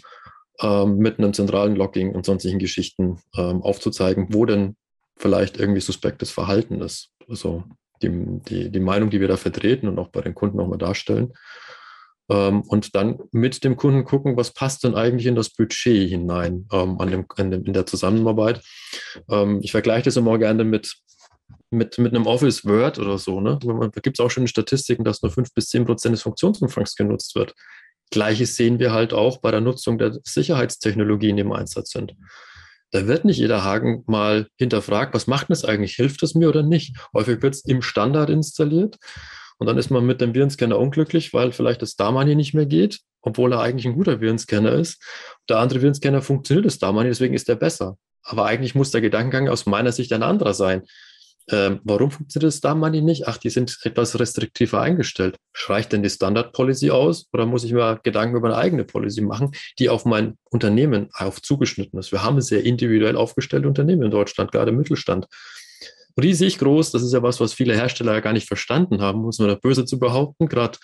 ähm, 0.62 0.98
mit 0.98 1.20
einem 1.20 1.34
zentralen 1.34 1.76
Logging 1.76 2.14
und 2.14 2.26
sonstigen 2.26 2.60
Geschichten 2.60 3.20
ähm, 3.38 3.62
aufzuzeigen, 3.62 4.28
wo 4.32 4.46
denn 4.46 4.76
vielleicht 5.18 5.58
irgendwie 5.58 5.82
suspektes 5.82 6.32
Verhalten 6.32 6.82
ist. 6.82 7.10
Also 7.28 7.64
die, 8.02 8.10
die, 8.48 8.70
die 8.70 8.80
Meinung, 8.80 9.10
die 9.10 9.20
wir 9.20 9.28
da 9.28 9.38
vertreten 9.38 9.88
und 9.88 10.00
auch 10.00 10.10
bei 10.10 10.22
den 10.22 10.36
Kunden 10.36 10.58
nochmal 10.58 10.78
darstellen, 10.78 11.34
ähm, 12.30 12.62
und 12.62 12.96
dann 12.96 13.20
mit 13.32 13.64
dem 13.64 13.78
Kunden 13.78 14.04
gucken, 14.04 14.36
was 14.36 14.54
passt 14.54 14.84
denn 14.84 14.96
eigentlich 14.96 15.28
in 15.28 15.36
das 15.36 15.50
Budget 15.50 16.10
hinein 16.10 16.68
ähm, 16.72 17.00
an 17.00 17.10
dem, 17.10 17.26
an 17.38 17.52
dem, 17.52 17.64
in 17.66 17.74
der 17.74 17.86
Zusammenarbeit. 17.86 18.62
Ähm, 19.30 19.60
ich 19.64 19.72
vergleiche 19.72 20.04
das 20.06 20.18
immer 20.18 20.38
gerne 20.38 20.64
mit, 20.64 20.98
mit, 21.70 21.98
mit 21.98 22.14
einem 22.14 22.28
Office 22.28 22.66
Word 22.66 23.00
oder 23.00 23.18
so. 23.18 23.42
Ne? 23.42 23.60
Da 23.60 24.02
gibt 24.02 24.20
es 24.20 24.26
auch 24.26 24.32
schon 24.32 24.48
Statistiken, 24.48 25.04
dass 25.04 25.22
nur 25.22 25.32
5 25.32 25.54
bis 25.54 25.68
10 25.68 25.86
Prozent 25.86 26.14
des 26.14 26.22
Funktionsumfangs 26.22 26.96
genutzt 26.96 27.36
wird. 27.36 27.54
Gleiches 28.12 28.56
sehen 28.56 28.80
wir 28.80 28.94
halt 28.94 29.14
auch 29.14 29.40
bei 29.40 29.52
der 29.52 29.62
Nutzung 29.62 29.98
der 29.98 30.18
Sicherheitstechnologien, 30.24 31.36
die 31.36 31.42
im 31.42 31.52
Einsatz 31.52 31.92
sind. 31.92 32.16
Da 32.92 33.06
wird 33.06 33.26
nicht 33.26 33.38
jeder 33.38 33.66
Haken 33.66 34.04
mal 34.08 34.48
hinterfragt, 34.58 35.14
was 35.14 35.28
macht 35.28 35.50
das 35.50 35.66
eigentlich? 35.66 35.96
Hilft 35.96 36.24
es 36.24 36.36
mir 36.36 36.48
oder 36.48 36.64
nicht? 36.64 36.96
Häufig 37.14 37.42
wird 37.42 37.56
es 37.56 37.66
im 37.66 37.82
Standard 37.82 38.30
installiert 38.30 38.98
und 39.58 39.68
dann 39.68 39.78
ist 39.78 39.90
man 39.90 40.06
mit 40.06 40.22
dem 40.22 40.34
Virenscanner 40.34 40.80
unglücklich, 40.80 41.34
weil 41.34 41.52
vielleicht 41.52 41.82
das 41.82 41.96
Damani 41.98 42.36
nicht 42.36 42.54
mehr 42.54 42.66
geht, 42.66 43.02
obwohl 43.22 43.52
er 43.54 43.60
eigentlich 43.60 43.86
ein 43.86 43.96
guter 43.96 44.22
Virenscanner 44.22 44.72
ist. 44.72 45.04
Der 45.50 45.60
andere 45.60 45.82
Virenscanner 45.82 46.22
funktioniert 46.22 46.66
das 46.66 46.80
Damani, 46.80 47.10
deswegen 47.10 47.34
ist 47.34 47.50
er 47.50 47.56
besser. 47.56 47.98
Aber 48.24 48.46
eigentlich 48.46 48.76
muss 48.76 48.92
der 48.92 49.02
Gedankengang 49.02 49.50
aus 49.50 49.66
meiner 49.66 49.92
Sicht 49.92 50.14
ein 50.14 50.24
anderer 50.24 50.54
sein. 50.54 50.84
Ähm, 51.50 51.80
warum 51.84 52.12
funktioniert 52.12 52.52
das 52.52 52.60
Damani 52.60 53.02
nicht? 53.02 53.28
Ach, 53.28 53.38
die 53.38 53.50
sind 53.50 53.78
etwas 53.84 54.20
restriktiver 54.20 54.82
eingestellt. 54.82 55.38
Reicht 55.68 55.94
denn 55.94 56.04
die 56.04 56.10
Standard 56.10 56.52
Policy 56.52 56.92
aus 56.92 57.28
oder 57.32 57.46
muss 57.46 57.64
ich 57.64 57.72
mir 57.72 58.00
Gedanken 58.04 58.36
über 58.36 58.50
eine 58.50 58.58
eigene 58.58 58.84
Policy 58.84 59.22
machen, 59.22 59.52
die 59.80 59.90
auf 59.90 60.04
mein 60.04 60.38
Unternehmen 60.50 61.10
auf 61.14 61.42
zugeschnitten 61.42 62.00
ist? 62.00 62.12
Wir 62.12 62.24
haben 62.24 62.42
sehr 62.42 62.64
individuell 62.64 63.16
aufgestellte 63.16 63.68
Unternehmen 63.68 64.04
in 64.04 64.12
Deutschland, 64.12 64.52
gerade 64.52 64.72
im 64.72 64.78
Mittelstand 64.78 65.28
riesig 66.22 66.58
groß. 66.58 66.92
Das 66.92 67.04
ist 67.04 67.14
ja 67.14 67.24
was, 67.24 67.40
was 67.40 67.54
viele 67.54 67.76
Hersteller 67.76 68.14
ja 68.14 68.20
gar 68.20 68.34
nicht 68.34 68.48
verstanden 68.48 69.02
haben, 69.02 69.22
muss 69.22 69.40
man 69.40 69.48
da 69.48 69.56
böse 69.56 69.86
zu 69.86 70.00
behaupten, 70.00 70.48
gerade 70.48 70.78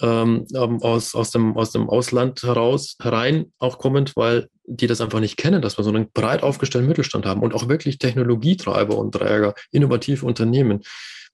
ähm, 0.00 0.46
ähm, 0.54 0.82
aus, 0.82 1.14
aus, 1.14 1.30
dem, 1.30 1.56
aus 1.56 1.72
dem 1.72 1.88
Ausland 1.88 2.42
heraus, 2.42 2.96
herein 3.00 3.52
auch 3.58 3.78
kommend, 3.78 4.16
weil 4.16 4.48
die 4.64 4.86
das 4.86 5.00
einfach 5.00 5.20
nicht 5.20 5.36
kennen, 5.36 5.62
dass 5.62 5.78
wir 5.78 5.84
so 5.84 5.90
einen 5.90 6.10
breit 6.12 6.42
aufgestellten 6.42 6.88
Mittelstand 6.88 7.26
haben 7.26 7.42
und 7.42 7.54
auch 7.54 7.68
wirklich 7.68 7.98
Technologietreiber 7.98 8.96
und 8.96 9.12
Träger, 9.12 9.54
innovative 9.72 10.26
Unternehmen, 10.26 10.82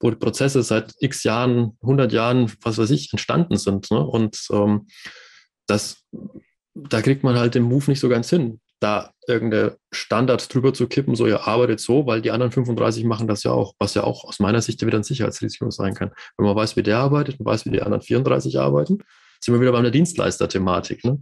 wo 0.01 0.11
die 0.11 0.17
Prozesse 0.17 0.63
seit 0.63 0.95
x 1.01 1.25
Jahren, 1.25 1.77
100 1.83 2.13
Jahren, 2.13 2.53
was 2.63 2.79
weiß 2.79 2.91
ich, 2.91 3.13
entstanden 3.13 3.57
sind. 3.57 3.91
Ne? 3.91 3.99
Und 3.99 4.47
ähm, 4.53 4.87
das 5.67 6.05
da 6.75 7.01
kriegt 7.03 7.23
man 7.23 7.39
halt 7.39 7.55
den 7.55 7.63
Move 7.63 7.85
nicht 7.89 8.01
so 8.01 8.09
ganz 8.09 8.29
hin, 8.31 8.61
da 8.85 9.11
irgendeine 9.27 9.79
Standard 9.93 10.53
drüber 10.53 10.75
zu 10.75 10.87
kippen, 10.87 11.15
so 11.15 11.27
ihr 11.27 11.47
arbeitet 11.47 11.81
so, 11.81 12.07
weil 12.07 12.21
die 12.21 12.31
anderen 12.31 12.53
35 12.53 13.05
machen 13.05 13.27
das 13.27 13.43
ja 13.43 13.51
auch, 13.51 13.75
was 13.79 13.95
ja 13.95 14.05
auch 14.05 14.25
aus 14.25 14.39
meiner 14.39 14.61
Sicht 14.61 14.85
wieder 14.85 14.99
ein 14.99 15.05
Sicherheitsrisiko 15.05 15.71
sein 15.71 15.95
kann. 15.95 16.11
Wenn 16.37 16.47
man 16.47 16.55
weiß, 16.55 16.77
wie 16.77 16.83
der 16.83 16.99
arbeitet 16.99 17.41
und 17.41 17.47
weiß, 17.47 17.65
wie 17.65 17.71
die 17.71 17.83
anderen 17.83 18.03
34 18.03 18.59
arbeiten, 18.59 18.99
sind 19.41 19.55
wir 19.55 19.61
wieder 19.61 19.73
bei 19.73 19.79
einer 19.79 19.91
Dienstleister-Thematik. 19.91 21.05
Ne? 21.05 21.21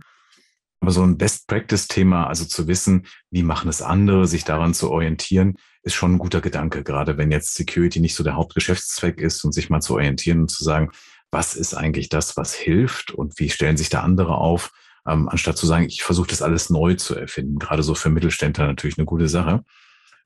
Aber 0.80 0.90
so 0.90 1.02
ein 1.02 1.16
Best-Practice-Thema, 1.16 2.26
also 2.26 2.44
zu 2.44 2.66
wissen, 2.66 3.06
wie 3.30 3.44
machen 3.44 3.68
es 3.68 3.80
andere, 3.80 4.26
sich 4.26 4.44
daran 4.44 4.74
zu 4.74 4.90
orientieren, 4.90 5.54
ist 5.84 5.94
schon 5.94 6.14
ein 6.14 6.18
guter 6.18 6.40
Gedanke, 6.40 6.82
gerade 6.82 7.16
wenn 7.16 7.30
jetzt 7.30 7.54
Security 7.54 8.00
nicht 8.00 8.16
so 8.16 8.24
der 8.24 8.34
Hauptgeschäftszweck 8.34 9.20
ist 9.20 9.44
und 9.44 9.52
sich 9.52 9.70
mal 9.70 9.80
zu 9.80 9.94
orientieren 9.94 10.40
und 10.40 10.50
zu 10.50 10.64
sagen, 10.64 10.90
was 11.30 11.54
ist 11.54 11.74
eigentlich 11.74 12.08
das, 12.08 12.36
was 12.36 12.54
hilft 12.54 13.12
und 13.12 13.38
wie 13.38 13.48
stellen 13.48 13.76
sich 13.76 13.88
da 13.88 14.00
andere 14.00 14.36
auf, 14.36 14.72
ähm, 15.06 15.28
anstatt 15.28 15.56
zu 15.56 15.66
sagen, 15.66 15.86
ich 15.86 16.02
versuche 16.02 16.28
das 16.28 16.42
alles 16.42 16.70
neu 16.70 16.94
zu 16.94 17.14
erfinden. 17.14 17.58
Gerade 17.58 17.82
so 17.82 17.94
für 17.94 18.10
Mittelständler 18.10 18.66
natürlich 18.66 18.98
eine 18.98 19.06
gute 19.06 19.28
Sache. 19.28 19.64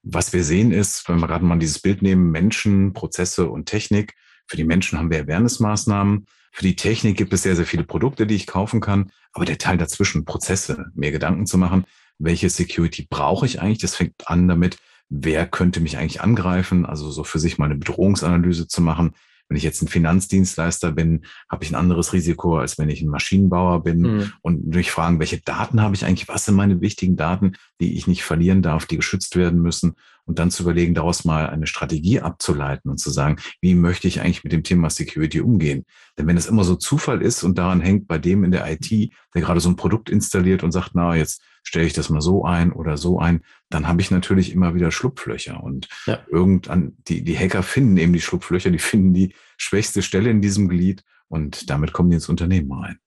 Was 0.03 0.33
wir 0.33 0.45
sehen 0.45 0.73
ist, 0.73 1.09
wenn 1.09 1.19
wir 1.19 1.27
gerade 1.27 1.45
mal 1.45 1.59
dieses 1.59 1.81
Bild 1.81 2.03
nehmen, 2.03 2.31
Menschen, 2.31 2.93
Prozesse 2.93 3.49
und 3.49 3.67
Technik. 3.67 4.15
Für 4.47 4.57
die 4.57 4.65
Menschen 4.65 4.99
haben 4.99 5.11
wir 5.11 5.21
Awareness-Maßnahmen. 5.23 6.27
Für 6.53 6.63
die 6.63 6.77
Technik 6.77 7.17
gibt 7.17 7.33
es 7.33 7.43
sehr, 7.43 7.57
sehr 7.57 7.67
viele 7.67 7.85
Produkte, 7.85 8.27
die 8.27 8.37
ich 8.37 8.47
kaufen 8.47 8.81
kann. 8.81 9.11
Aber 9.33 9.45
der 9.45 9.59
Teil 9.59 9.79
dazwischen, 9.79 10.25
Prozesse, 10.25 10.87
mir 10.95 11.11
Gedanken 11.11 11.47
zu 11.47 11.59
machen, 11.59 11.85
welche 12.19 12.49
Security 12.49 13.07
brauche 13.09 13.47
ich 13.47 13.61
eigentlich? 13.61 13.79
Das 13.79 13.97
fängt 13.97 14.29
an 14.29 14.49
damit, 14.49 14.79
wer 15.09 15.47
könnte 15.47 15.81
mich 15.81 15.99
eigentlich 15.99 16.21
angreifen? 16.21 16.87
Also 16.87 17.11
so 17.11 17.25
für 17.25 17.39
sich 17.39 17.59
mal 17.59 17.67
eine 17.67 17.77
Bedrohungsanalyse 17.77 18.69
zu 18.69 18.81
machen. 18.81 19.13
Wenn 19.49 19.57
ich 19.57 19.63
jetzt 19.63 19.83
ein 19.83 19.89
Finanzdienstleister 19.89 20.93
bin, 20.93 21.25
habe 21.49 21.65
ich 21.65 21.71
ein 21.71 21.77
anderes 21.77 22.13
Risiko, 22.13 22.59
als 22.59 22.79
wenn 22.79 22.89
ich 22.89 23.03
ein 23.03 23.09
Maschinenbauer 23.09 23.83
bin. 23.83 24.01
Mhm. 24.01 24.33
Und 24.43 24.67
mich 24.75 24.91
fragen, 24.91 25.21
welche 25.21 25.41
Daten 25.41 25.81
habe 25.81 25.95
ich 25.95 26.05
eigentlich? 26.05 26.29
Was 26.29 26.45
sind 26.45 26.57
meine 26.57 26.81
wichtigen 26.81 27.17
Daten, 27.17 27.53
die 27.81 27.97
ich 27.97 28.07
nicht 28.07 28.25
verlieren 28.25 28.63
darf, 28.63 28.87
die 28.87 28.97
geschützt 28.97 29.37
werden 29.37 29.63
müssen? 29.63 29.95
Und 30.25 30.41
dann 30.41 30.51
zu 30.51 30.65
überlegen, 30.65 30.95
daraus 30.95 31.25
mal 31.25 31.49
eine 31.49 31.69
Strategie 31.69 32.21
abzuleiten 32.21 32.91
und 32.91 32.99
zu 32.99 33.11
sagen, 33.11 33.37
wie 33.61 33.77
möchte 33.77 34.09
ich 34.09 34.21
eigentlich 34.21 34.43
mit 34.43 34.53
dem 34.53 34.65
Thema 34.65 34.91
Security 34.91 35.41
umgehen? 35.41 35.85
Denn 36.19 36.27
wenn 36.27 36.37
es 36.37 36.47
immer 36.47 36.65
so 36.65 36.75
Zufall 36.75 37.23
ist 37.23 37.45
und 37.45 37.59
daran 37.59 37.81
hängt 37.81 38.09
bei 38.09 38.19
dem 38.19 38.43
in 38.43 38.51
der 38.51 38.69
IT, 38.69 38.91
der 38.91 39.43
gerade 39.43 39.61
so 39.61 39.69
ein 39.69 39.77
Produkt 39.77 40.11
installiert 40.11 40.65
und 40.65 40.73
sagt, 40.73 40.91
na, 40.95 41.15
jetzt 41.15 41.43
stelle 41.67 41.85
ich 41.85 41.93
das 41.93 42.11
mal 42.11 42.21
so 42.21 42.45
ein 42.45 42.73
oder 42.73 42.97
so 42.97 43.19
ein, 43.19 43.43
dann 43.71 43.89
habe 43.89 44.01
ich 44.01 44.13
natürlich 44.13 44.53
immer 44.53 44.75
wieder 44.75 44.93
Schlupflöcher. 44.93 45.63
Und 45.63 45.89
ja. 46.07 46.25
irgendwann, 46.31 46.97
die, 47.09 47.25
die 47.25 47.37
Hacker 47.37 47.65
finden 47.65 47.97
eben 47.97 48.13
die 48.13 48.21
Schlupflöcher, 48.21 48.71
die 48.71 48.79
finden 48.79 49.13
die 49.13 49.35
schwächste 49.57 50.03
Stelle 50.03 50.31
in 50.31 50.41
diesem 50.41 50.69
Glied 50.69 51.03
und 51.29 51.69
damit 51.69 51.93
kommen 51.93 52.09
die 52.11 52.15
ins 52.15 52.29
Unternehmen 52.29 52.71
rein. 52.73 52.99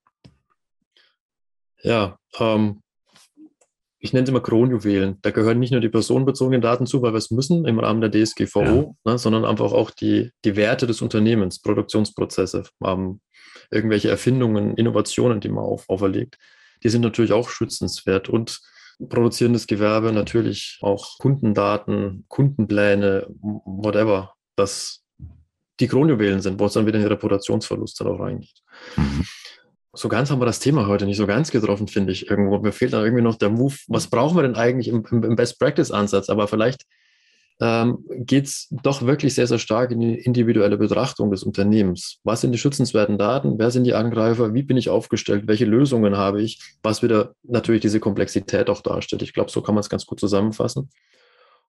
Ja, 1.81 2.19
ähm, 2.37 2.81
ich 3.97 4.11
nenne 4.11 4.23
es 4.23 4.29
immer 4.29 4.41
Kronjuwelen. 4.41 5.19
Da 5.21 5.31
gehören 5.31 5.59
nicht 5.59 5.71
nur 5.71 5.79
die 5.79 5.87
personenbezogenen 5.87 6.61
Daten 6.61 6.85
zu, 6.85 7.01
weil 7.01 7.13
wir 7.13 7.17
es 7.17 7.31
müssen 7.31 7.65
im 7.65 7.79
Rahmen 7.79 8.01
der 8.01 8.11
DSGVO, 8.11 8.59
ja. 9.05 9.11
ne, 9.11 9.17
sondern 9.17 9.45
einfach 9.45 9.71
auch 9.71 9.89
die, 9.89 10.31
die 10.43 10.57
Werte 10.57 10.85
des 10.85 11.01
Unternehmens, 11.01 11.61
Produktionsprozesse, 11.61 12.63
ähm, 12.83 13.21
irgendwelche 13.71 14.09
Erfindungen, 14.09 14.75
Innovationen, 14.75 15.39
die 15.39 15.49
man 15.49 15.63
auf, 15.63 15.87
auferlegt 15.87 16.37
die 16.83 16.89
sind 16.89 17.01
natürlich 17.01 17.33
auch 17.33 17.49
schützenswert 17.49 18.29
und 18.29 18.59
produzierendes 19.07 19.67
Gewerbe 19.67 20.11
natürlich 20.11 20.77
auch 20.81 21.17
Kundendaten, 21.19 22.25
Kundenpläne, 22.27 23.27
whatever, 23.29 24.33
das 24.55 25.03
die 25.79 25.87
Kronjuwelen 25.87 26.41
sind, 26.41 26.59
wo 26.59 26.65
es 26.65 26.73
dann 26.73 26.85
wieder 26.85 26.97
in 26.97 27.03
den 27.03 27.11
Reputationsverlust 27.11 27.99
dann 28.01 28.07
auch 28.07 28.19
reingeht. 28.19 28.61
Mhm. 28.97 29.25
So 29.93 30.07
ganz 30.07 30.29
haben 30.29 30.39
wir 30.39 30.45
das 30.45 30.59
Thema 30.59 30.87
heute 30.87 31.05
nicht 31.05 31.17
so 31.17 31.25
ganz 31.25 31.49
getroffen, 31.51 31.87
finde 31.87 32.11
ich 32.11 32.29
irgendwo. 32.29 32.59
Mir 32.59 32.71
fehlt 32.71 32.93
dann 32.93 33.03
irgendwie 33.03 33.23
noch 33.23 33.35
der 33.35 33.49
Move. 33.49 33.75
Was 33.87 34.07
brauchen 34.07 34.37
wir 34.37 34.43
denn 34.43 34.55
eigentlich 34.55 34.87
im, 34.87 35.03
im 35.05 35.35
Best-Practice-Ansatz? 35.35 36.29
Aber 36.29 36.47
vielleicht 36.47 36.85
ähm, 37.61 38.05
geht 38.09 38.45
es 38.45 38.67
doch 38.71 39.01
wirklich 39.01 39.35
sehr, 39.35 39.47
sehr 39.47 39.59
stark 39.59 39.91
in 39.91 39.99
die 39.99 40.15
individuelle 40.15 40.77
Betrachtung 40.77 41.29
des 41.29 41.43
Unternehmens. 41.43 42.19
Was 42.23 42.41
sind 42.41 42.53
die 42.53 42.57
schützenswerten 42.57 43.17
Daten? 43.17 43.59
Wer 43.59 43.71
sind 43.71 43.83
die 43.83 43.93
Angreifer? 43.93 44.53
Wie 44.53 44.63
bin 44.63 44.77
ich 44.77 44.89
aufgestellt? 44.89 45.43
Welche 45.47 45.65
Lösungen 45.65 46.17
habe 46.17 46.41
ich? 46.41 46.61
Was 46.83 47.03
wieder 47.03 47.33
natürlich 47.43 47.81
diese 47.81 47.99
Komplexität 47.99 48.69
auch 48.69 48.81
darstellt. 48.81 49.21
Ich 49.23 49.33
glaube, 49.33 49.51
so 49.51 49.61
kann 49.61 49.75
man 49.75 49.81
es 49.81 49.89
ganz 49.89 50.05
gut 50.05 50.19
zusammenfassen. 50.19 50.89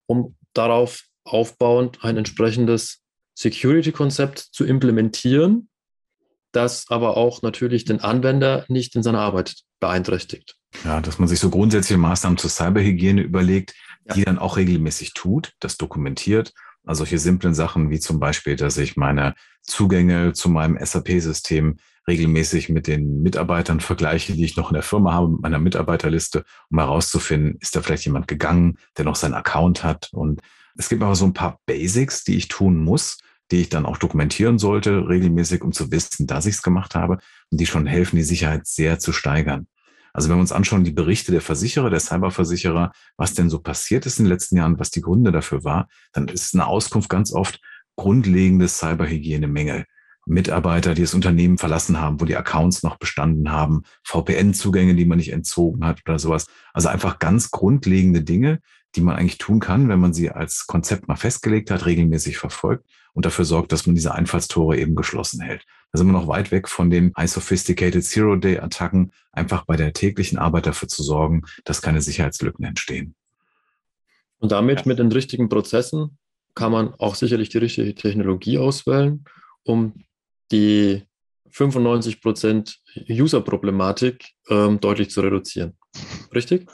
Um 0.06 0.36
darauf 0.54 1.04
aufbauend 1.24 2.04
ein 2.04 2.16
entsprechendes 2.16 3.02
Security-Konzept 3.34 4.38
zu 4.38 4.64
implementieren, 4.64 5.68
das 6.52 6.86
aber 6.88 7.16
auch 7.16 7.42
natürlich 7.42 7.84
den 7.84 8.00
Anwender 8.00 8.64
nicht 8.68 8.94
in 8.94 9.02
seiner 9.02 9.20
Arbeit 9.20 9.54
beeinträchtigt. 9.80 10.59
Ja, 10.84 11.00
dass 11.00 11.18
man 11.18 11.28
sich 11.28 11.40
so 11.40 11.50
grundsätzliche 11.50 11.98
Maßnahmen 11.98 12.38
zur 12.38 12.50
Cyberhygiene 12.50 13.22
überlegt, 13.22 13.74
ja. 14.04 14.14
die 14.14 14.24
dann 14.24 14.38
auch 14.38 14.56
regelmäßig 14.56 15.14
tut, 15.14 15.54
das 15.60 15.76
dokumentiert. 15.76 16.52
Also 16.84 17.00
solche 17.00 17.18
simplen 17.18 17.54
Sachen 17.54 17.90
wie 17.90 18.00
zum 18.00 18.20
Beispiel, 18.20 18.56
dass 18.56 18.78
ich 18.78 18.96
meine 18.96 19.34
Zugänge 19.62 20.32
zu 20.32 20.48
meinem 20.48 20.78
SAP-System 20.80 21.76
regelmäßig 22.08 22.70
mit 22.70 22.86
den 22.86 23.22
Mitarbeitern 23.22 23.80
vergleiche, 23.80 24.32
die 24.32 24.44
ich 24.44 24.56
noch 24.56 24.70
in 24.70 24.74
der 24.74 24.82
Firma 24.82 25.12
habe, 25.12 25.28
mit 25.28 25.42
meiner 25.42 25.58
Mitarbeiterliste, 25.58 26.44
um 26.70 26.78
herauszufinden, 26.78 27.58
ist 27.60 27.76
da 27.76 27.82
vielleicht 27.82 28.06
jemand 28.06 28.26
gegangen, 28.26 28.78
der 28.96 29.04
noch 29.04 29.16
seinen 29.16 29.34
Account 29.34 29.84
hat. 29.84 30.08
Und 30.12 30.40
es 30.76 30.88
gibt 30.88 31.02
aber 31.02 31.14
so 31.14 31.26
ein 31.26 31.34
paar 31.34 31.60
Basics, 31.66 32.24
die 32.24 32.36
ich 32.36 32.48
tun 32.48 32.82
muss, 32.82 33.18
die 33.50 33.60
ich 33.60 33.68
dann 33.68 33.86
auch 33.86 33.98
dokumentieren 33.98 34.58
sollte, 34.58 35.08
regelmäßig, 35.08 35.62
um 35.62 35.72
zu 35.72 35.90
wissen, 35.90 36.26
dass 36.26 36.46
ich 36.46 36.54
es 36.56 36.62
gemacht 36.62 36.94
habe 36.94 37.18
und 37.50 37.60
die 37.60 37.66
schon 37.66 37.86
helfen, 37.86 38.16
die 38.16 38.22
Sicherheit 38.22 38.66
sehr 38.66 38.98
zu 38.98 39.12
steigern. 39.12 39.66
Also 40.12 40.28
wenn 40.28 40.36
wir 40.36 40.40
uns 40.40 40.52
anschauen, 40.52 40.84
die 40.84 40.90
Berichte 40.90 41.32
der 41.32 41.40
Versicherer, 41.40 41.90
der 41.90 42.00
Cyberversicherer, 42.00 42.92
was 43.16 43.34
denn 43.34 43.50
so 43.50 43.60
passiert 43.60 44.06
ist 44.06 44.18
in 44.18 44.24
den 44.24 44.32
letzten 44.32 44.56
Jahren, 44.56 44.78
was 44.78 44.90
die 44.90 45.00
Gründe 45.00 45.32
dafür 45.32 45.64
war, 45.64 45.88
dann 46.12 46.28
ist 46.28 46.54
eine 46.54 46.66
Auskunft 46.66 47.08
ganz 47.08 47.32
oft 47.32 47.60
grundlegende 47.96 48.68
Cyberhygienemängel. 48.68 49.84
Mitarbeiter, 50.26 50.94
die 50.94 51.02
das 51.02 51.14
Unternehmen 51.14 51.58
verlassen 51.58 52.00
haben, 52.00 52.20
wo 52.20 52.24
die 52.24 52.36
Accounts 52.36 52.82
noch 52.82 52.98
bestanden 52.98 53.50
haben, 53.50 53.82
VPN-Zugänge, 54.04 54.94
die 54.94 55.04
man 55.04 55.18
nicht 55.18 55.32
entzogen 55.32 55.84
hat 55.84 56.00
oder 56.06 56.18
sowas. 56.18 56.46
Also 56.72 56.88
einfach 56.88 57.18
ganz 57.18 57.50
grundlegende 57.50 58.22
Dinge, 58.22 58.60
die 58.96 59.00
man 59.00 59.16
eigentlich 59.16 59.38
tun 59.38 59.60
kann, 59.60 59.88
wenn 59.88 60.00
man 60.00 60.12
sie 60.12 60.30
als 60.30 60.66
Konzept 60.66 61.08
mal 61.08 61.16
festgelegt 61.16 61.70
hat, 61.70 61.86
regelmäßig 61.86 62.38
verfolgt 62.38 62.84
und 63.12 63.24
dafür 63.26 63.44
sorgt, 63.44 63.72
dass 63.72 63.86
man 63.86 63.94
diese 63.94 64.14
Einfallstore 64.14 64.78
eben 64.78 64.94
geschlossen 64.94 65.40
hält. 65.40 65.64
Da 65.92 65.98
sind 65.98 66.06
wir 66.06 66.12
noch 66.12 66.28
weit 66.28 66.50
weg 66.50 66.68
von 66.68 66.90
den 66.90 67.12
High 67.16 67.30
Sophisticated 67.30 68.04
Zero-Day-Attacken, 68.04 69.12
einfach 69.32 69.64
bei 69.64 69.76
der 69.76 69.92
täglichen 69.92 70.38
Arbeit 70.38 70.66
dafür 70.66 70.88
zu 70.88 71.02
sorgen, 71.02 71.42
dass 71.64 71.82
keine 71.82 72.00
Sicherheitslücken 72.00 72.64
entstehen. 72.64 73.14
Und 74.38 74.52
damit 74.52 74.86
mit 74.86 74.98
den 74.98 75.12
richtigen 75.12 75.48
Prozessen 75.48 76.18
kann 76.54 76.72
man 76.72 76.94
auch 76.94 77.14
sicherlich 77.14 77.48
die 77.50 77.58
richtige 77.58 77.94
Technologie 77.94 78.58
auswählen, 78.58 79.24
um 79.64 79.94
die 80.50 81.02
95% 81.52 82.76
User-Problematik 83.08 84.24
ähm, 84.48 84.80
deutlich 84.80 85.10
zu 85.10 85.20
reduzieren. 85.20 85.76
Richtig? 86.34 86.68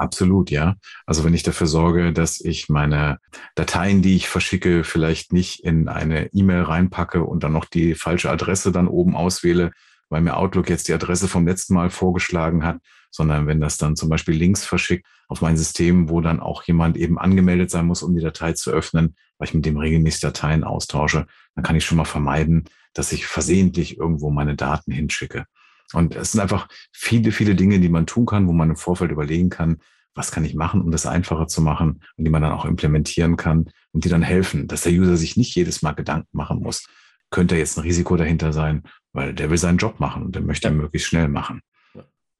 Absolut, 0.00 0.50
ja. 0.50 0.76
Also 1.04 1.24
wenn 1.24 1.34
ich 1.34 1.42
dafür 1.42 1.66
sorge, 1.66 2.14
dass 2.14 2.40
ich 2.40 2.70
meine 2.70 3.18
Dateien, 3.54 4.00
die 4.00 4.16
ich 4.16 4.30
verschicke, 4.30 4.82
vielleicht 4.82 5.34
nicht 5.34 5.62
in 5.62 5.88
eine 5.88 6.32
E-Mail 6.32 6.62
reinpacke 6.62 7.22
und 7.22 7.44
dann 7.44 7.52
noch 7.52 7.66
die 7.66 7.94
falsche 7.94 8.30
Adresse 8.30 8.72
dann 8.72 8.88
oben 8.88 9.14
auswähle, 9.14 9.72
weil 10.08 10.22
mir 10.22 10.38
Outlook 10.38 10.70
jetzt 10.70 10.88
die 10.88 10.94
Adresse 10.94 11.28
vom 11.28 11.46
letzten 11.46 11.74
Mal 11.74 11.90
vorgeschlagen 11.90 12.64
hat, 12.64 12.78
sondern 13.10 13.46
wenn 13.46 13.60
das 13.60 13.76
dann 13.76 13.94
zum 13.94 14.08
Beispiel 14.08 14.34
Links 14.34 14.64
verschickt 14.64 15.06
auf 15.28 15.42
mein 15.42 15.58
System, 15.58 16.08
wo 16.08 16.22
dann 16.22 16.40
auch 16.40 16.62
jemand 16.62 16.96
eben 16.96 17.18
angemeldet 17.18 17.70
sein 17.70 17.84
muss, 17.84 18.02
um 18.02 18.16
die 18.16 18.22
Datei 18.22 18.54
zu 18.54 18.70
öffnen, 18.70 19.16
weil 19.36 19.48
ich 19.48 19.54
mit 19.54 19.66
dem 19.66 19.76
regelmäßig 19.76 20.22
Dateien 20.22 20.64
austausche, 20.64 21.26
dann 21.54 21.62
kann 21.62 21.76
ich 21.76 21.84
schon 21.84 21.98
mal 21.98 22.06
vermeiden, 22.06 22.64
dass 22.94 23.12
ich 23.12 23.26
versehentlich 23.26 23.98
irgendwo 23.98 24.30
meine 24.30 24.56
Daten 24.56 24.92
hinschicke. 24.92 25.44
Und 25.92 26.14
es 26.14 26.32
sind 26.32 26.40
einfach 26.40 26.68
viele, 26.92 27.32
viele 27.32 27.54
Dinge, 27.54 27.80
die 27.80 27.88
man 27.88 28.06
tun 28.06 28.26
kann, 28.26 28.46
wo 28.46 28.52
man 28.52 28.70
im 28.70 28.76
Vorfeld 28.76 29.10
überlegen 29.10 29.50
kann, 29.50 29.78
was 30.14 30.32
kann 30.32 30.44
ich 30.44 30.54
machen, 30.54 30.80
um 30.80 30.90
das 30.90 31.06
einfacher 31.06 31.46
zu 31.46 31.62
machen 31.62 32.02
und 32.16 32.24
die 32.24 32.30
man 32.30 32.42
dann 32.42 32.52
auch 32.52 32.64
implementieren 32.64 33.36
kann 33.36 33.70
und 33.92 34.04
die 34.04 34.08
dann 34.08 34.22
helfen, 34.22 34.66
dass 34.66 34.82
der 34.82 34.92
User 34.92 35.16
sich 35.16 35.36
nicht 35.36 35.54
jedes 35.54 35.82
Mal 35.82 35.92
Gedanken 35.92 36.36
machen 36.36 36.60
muss. 36.60 36.86
Könnte 37.30 37.56
jetzt 37.56 37.78
ein 37.78 37.82
Risiko 37.82 38.16
dahinter 38.16 38.52
sein, 38.52 38.82
weil 39.12 39.34
der 39.34 39.50
will 39.50 39.58
seinen 39.58 39.78
Job 39.78 40.00
machen 40.00 40.24
und 40.24 40.34
der 40.34 40.42
möchte 40.42 40.68
ja. 40.68 40.74
möglichst 40.74 41.08
schnell 41.08 41.28
machen. 41.28 41.60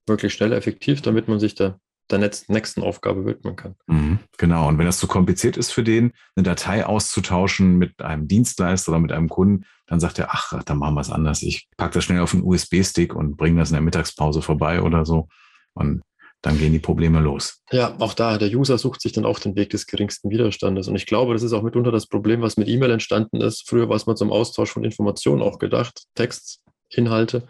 Wirklich 0.07 0.35
schnell, 0.35 0.53
effektiv, 0.53 1.03
damit 1.03 1.29
man 1.29 1.39
sich 1.39 1.55
da 1.55 1.79
der 2.11 2.31
nächsten 2.49 2.83
Aufgabe 2.83 3.25
widmen 3.25 3.57
kann. 3.57 3.75
Mhm, 3.87 4.19
genau. 4.39 4.69
Und 4.69 4.79
wenn 4.79 4.87
das 4.87 4.99
zu 4.99 5.07
kompliziert 5.07 5.57
ist 5.57 5.73
für 5.73 5.85
den, 5.85 6.13
eine 6.37 6.43
Datei 6.45 6.85
auszutauschen 6.85 7.77
mit 7.77 8.01
einem 8.03 8.29
Dienstleister 8.29 8.93
oder 8.93 9.01
mit 9.01 9.13
einem 9.13 9.29
Kunden, 9.29 9.65
dann 9.87 10.01
sagt 10.01 10.19
er, 10.19 10.29
ach, 10.31 10.63
dann 10.65 10.79
machen 10.79 10.95
wir 10.95 11.01
es 11.01 11.11
anders. 11.11 11.43
Ich 11.43 11.69
packe 11.77 11.95
das 11.95 12.05
schnell 12.05 12.21
auf 12.21 12.35
einen 12.35 12.45
USB-Stick 12.45 13.15
und 13.15 13.37
bringe 13.37 13.59
das 13.61 13.71
in 13.71 13.75
der 13.75 13.83
Mittagspause 13.83 14.43
vorbei 14.43 14.83
oder 14.83 15.05
so. 15.05 15.29
Und 15.75 16.03
dann 16.43 16.59
gehen 16.59 16.73
die 16.73 16.79
Probleme 16.79 17.21
los. 17.21 17.63
Ja, 17.71 17.95
auch 17.99 18.15
da, 18.15 18.39
der 18.39 18.49
User 18.49 18.79
sucht 18.79 19.03
sich 19.03 19.13
dann 19.13 19.27
auch 19.27 19.39
den 19.39 19.57
Weg 19.57 19.71
des 19.71 19.87
geringsten 19.87 20.31
Widerstandes. 20.31 20.89
Und 20.89 20.97
ich 20.97 21.07
glaube, 21.07 21.35
das 21.35 21.43
ist 21.43 21.53
auch 21.53 21.63
mitunter 21.63 21.93
das 21.93 22.07
Problem, 22.07 22.41
was 22.41 22.57
mit 22.57 22.69
E-Mail 22.69 22.91
entstanden 22.93 23.41
ist. 23.41 23.69
Früher 23.69 23.89
war 23.89 23.97
es 23.97 24.07
mal 24.07 24.17
zum 24.17 24.33
Austausch 24.33 24.71
von 24.71 24.85
Informationen 24.85 25.43
auch 25.43 25.59
gedacht, 25.59 26.05
Textinhalte. 26.15 27.47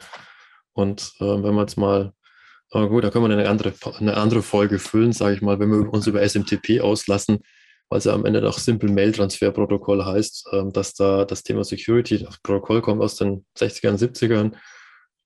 Und 0.72 1.12
äh, 1.20 1.24
wenn 1.24 1.54
man 1.54 1.66
jetzt 1.66 1.76
mal 1.76 2.12
Aber 2.70 2.88
gut, 2.88 3.04
da 3.04 3.10
können 3.10 3.28
wir 3.28 3.36
eine 3.36 3.48
andere, 3.48 3.72
eine 3.98 4.16
andere 4.16 4.42
Folge 4.42 4.78
füllen, 4.78 5.12
sage 5.12 5.34
ich 5.34 5.42
mal, 5.42 5.58
wenn 5.58 5.70
wir 5.70 5.92
uns 5.92 6.06
über 6.06 6.26
SMTP 6.26 6.80
auslassen, 6.80 7.40
weil 7.88 7.98
es 7.98 8.04
ja 8.04 8.14
am 8.14 8.24
Ende 8.24 8.40
doch 8.40 8.58
Simple 8.58 8.90
Mail 8.90 9.12
Transfer 9.12 9.50
Protokoll 9.50 10.04
heißt, 10.04 10.48
ähm, 10.52 10.72
dass 10.72 10.94
da 10.94 11.24
das 11.24 11.42
Thema 11.42 11.64
Security, 11.64 12.18
das 12.18 12.38
Protokoll 12.38 12.80
kommt 12.80 13.02
aus 13.02 13.16
den 13.16 13.44
60ern, 13.58 13.98
70ern, 13.98 14.54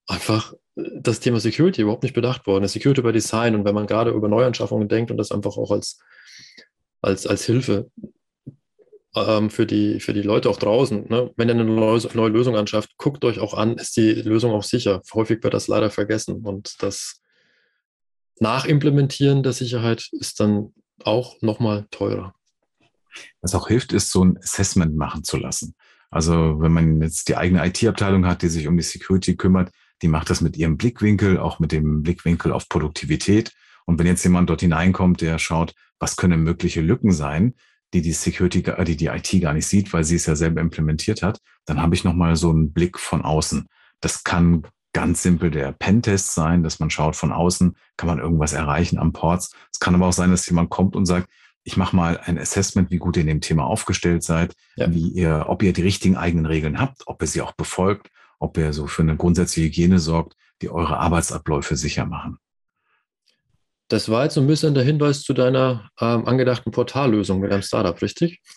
einfach 0.06 0.54
äh, 0.76 0.82
das 1.00 1.20
Thema 1.20 1.38
Security 1.38 1.82
überhaupt 1.82 2.02
nicht 2.02 2.14
bedacht 2.14 2.46
worden 2.46 2.64
ist. 2.64 2.72
Security 2.72 3.02
by 3.02 3.12
Design 3.12 3.54
und 3.54 3.66
wenn 3.66 3.74
man 3.74 3.86
gerade 3.86 4.10
über 4.10 4.28
Neuanschaffungen 4.28 4.88
denkt 4.88 5.10
und 5.10 5.18
das 5.18 5.30
einfach 5.30 5.58
auch 5.58 5.70
als, 5.70 5.98
als, 7.02 7.26
als 7.26 7.44
Hilfe 7.44 7.90
ähm, 9.14 9.50
für, 9.50 9.66
die, 9.66 10.00
für 10.00 10.14
die 10.14 10.22
Leute 10.22 10.48
auch 10.48 10.58
draußen, 10.58 11.08
ne? 11.10 11.30
wenn 11.36 11.48
ihr 11.48 11.54
eine 11.54 11.64
neue, 11.64 12.00
neue 12.14 12.30
Lösung 12.30 12.56
anschafft, 12.56 12.96
guckt 12.96 13.22
euch 13.26 13.38
auch 13.38 13.52
an, 13.52 13.76
ist 13.76 13.98
die 13.98 14.12
Lösung 14.12 14.52
auch 14.52 14.62
sicher. 14.62 15.02
Häufig 15.12 15.42
wird 15.42 15.52
das 15.52 15.68
leider 15.68 15.90
vergessen 15.90 16.46
und 16.46 16.82
das 16.82 17.20
Nachimplementieren 18.40 19.42
der 19.42 19.52
Sicherheit 19.52 20.08
ist 20.12 20.40
dann 20.40 20.72
auch 21.02 21.40
nochmal 21.40 21.86
teurer. 21.90 22.34
Was 23.40 23.54
auch 23.54 23.68
hilft, 23.68 23.92
ist 23.92 24.10
so 24.10 24.24
ein 24.24 24.38
Assessment 24.38 24.96
machen 24.96 25.24
zu 25.24 25.36
lassen. 25.36 25.74
Also 26.10 26.60
wenn 26.60 26.72
man 26.72 27.02
jetzt 27.02 27.28
die 27.28 27.36
eigene 27.36 27.64
IT-Abteilung 27.66 28.26
hat, 28.26 28.42
die 28.42 28.48
sich 28.48 28.68
um 28.68 28.76
die 28.76 28.82
Security 28.82 29.36
kümmert, 29.36 29.70
die 30.02 30.08
macht 30.08 30.30
das 30.30 30.40
mit 30.40 30.56
ihrem 30.56 30.76
Blickwinkel, 30.76 31.38
auch 31.38 31.58
mit 31.58 31.72
dem 31.72 32.02
Blickwinkel 32.02 32.52
auf 32.52 32.68
Produktivität. 32.68 33.52
Und 33.86 33.98
wenn 33.98 34.06
jetzt 34.06 34.24
jemand 34.24 34.50
dort 34.50 34.60
hineinkommt, 34.60 35.20
der 35.20 35.38
schaut, 35.38 35.74
was 35.98 36.16
können 36.16 36.42
mögliche 36.42 36.80
Lücken 36.80 37.12
sein, 37.12 37.54
die 37.92 38.02
die 38.02 38.12
Security, 38.12 38.60
äh, 38.60 38.84
die 38.84 38.96
die 38.96 39.06
IT 39.06 39.30
gar 39.40 39.54
nicht 39.54 39.66
sieht, 39.66 39.92
weil 39.92 40.04
sie 40.04 40.16
es 40.16 40.26
ja 40.26 40.36
selber 40.36 40.60
implementiert 40.60 41.22
hat, 41.22 41.38
dann 41.64 41.80
habe 41.80 41.94
ich 41.94 42.04
nochmal 42.04 42.36
so 42.36 42.50
einen 42.50 42.72
Blick 42.72 42.98
von 42.98 43.22
außen. 43.22 43.66
Das 44.00 44.24
kann 44.24 44.66
ganz 44.94 45.22
simpel 45.22 45.50
der 45.50 45.72
Pentest 45.72 46.34
sein, 46.34 46.62
dass 46.62 46.80
man 46.80 46.88
schaut 46.88 47.16
von 47.16 47.32
außen, 47.32 47.76
kann 47.98 48.06
man 48.06 48.18
irgendwas 48.18 48.54
erreichen 48.54 48.98
am 48.98 49.12
Ports. 49.12 49.54
Es 49.70 49.80
kann 49.80 49.94
aber 49.94 50.06
auch 50.06 50.12
sein, 50.12 50.30
dass 50.30 50.48
jemand 50.48 50.70
kommt 50.70 50.96
und 50.96 51.04
sagt, 51.04 51.28
ich 51.64 51.76
mache 51.76 51.96
mal 51.96 52.18
ein 52.18 52.38
Assessment, 52.38 52.90
wie 52.90 52.98
gut 52.98 53.16
ihr 53.16 53.22
in 53.22 53.26
dem 53.26 53.40
Thema 53.40 53.64
aufgestellt 53.64 54.22
seid, 54.22 54.54
ja. 54.76 54.90
wie 54.92 55.08
ihr, 55.08 55.46
ob 55.48 55.62
ihr 55.62 55.72
die 55.72 55.82
richtigen 55.82 56.16
eigenen 56.16 56.46
Regeln 56.46 56.78
habt, 56.78 57.02
ob 57.06 57.20
ihr 57.22 57.28
sie 57.28 57.42
auch 57.42 57.52
befolgt, 57.52 58.08
ob 58.38 58.56
ihr 58.56 58.72
so 58.72 58.86
für 58.86 59.02
eine 59.02 59.16
grundsätzliche 59.16 59.68
Hygiene 59.68 59.98
sorgt, 59.98 60.34
die 60.62 60.70
eure 60.70 60.98
Arbeitsabläufe 60.98 61.76
sicher 61.76 62.06
machen. 62.06 62.38
Das 63.88 64.08
war 64.08 64.24
jetzt 64.24 64.34
so 64.34 64.40
ein 64.40 64.46
bisschen 64.46 64.74
der 64.74 64.84
Hinweis 64.84 65.22
zu 65.22 65.34
deiner 65.34 65.90
ähm, 66.00 66.26
angedachten 66.26 66.70
Portallösung 66.70 67.40
mit 67.40 67.52
einem 67.52 67.62
Startup, 67.62 68.00
richtig? 68.00 68.40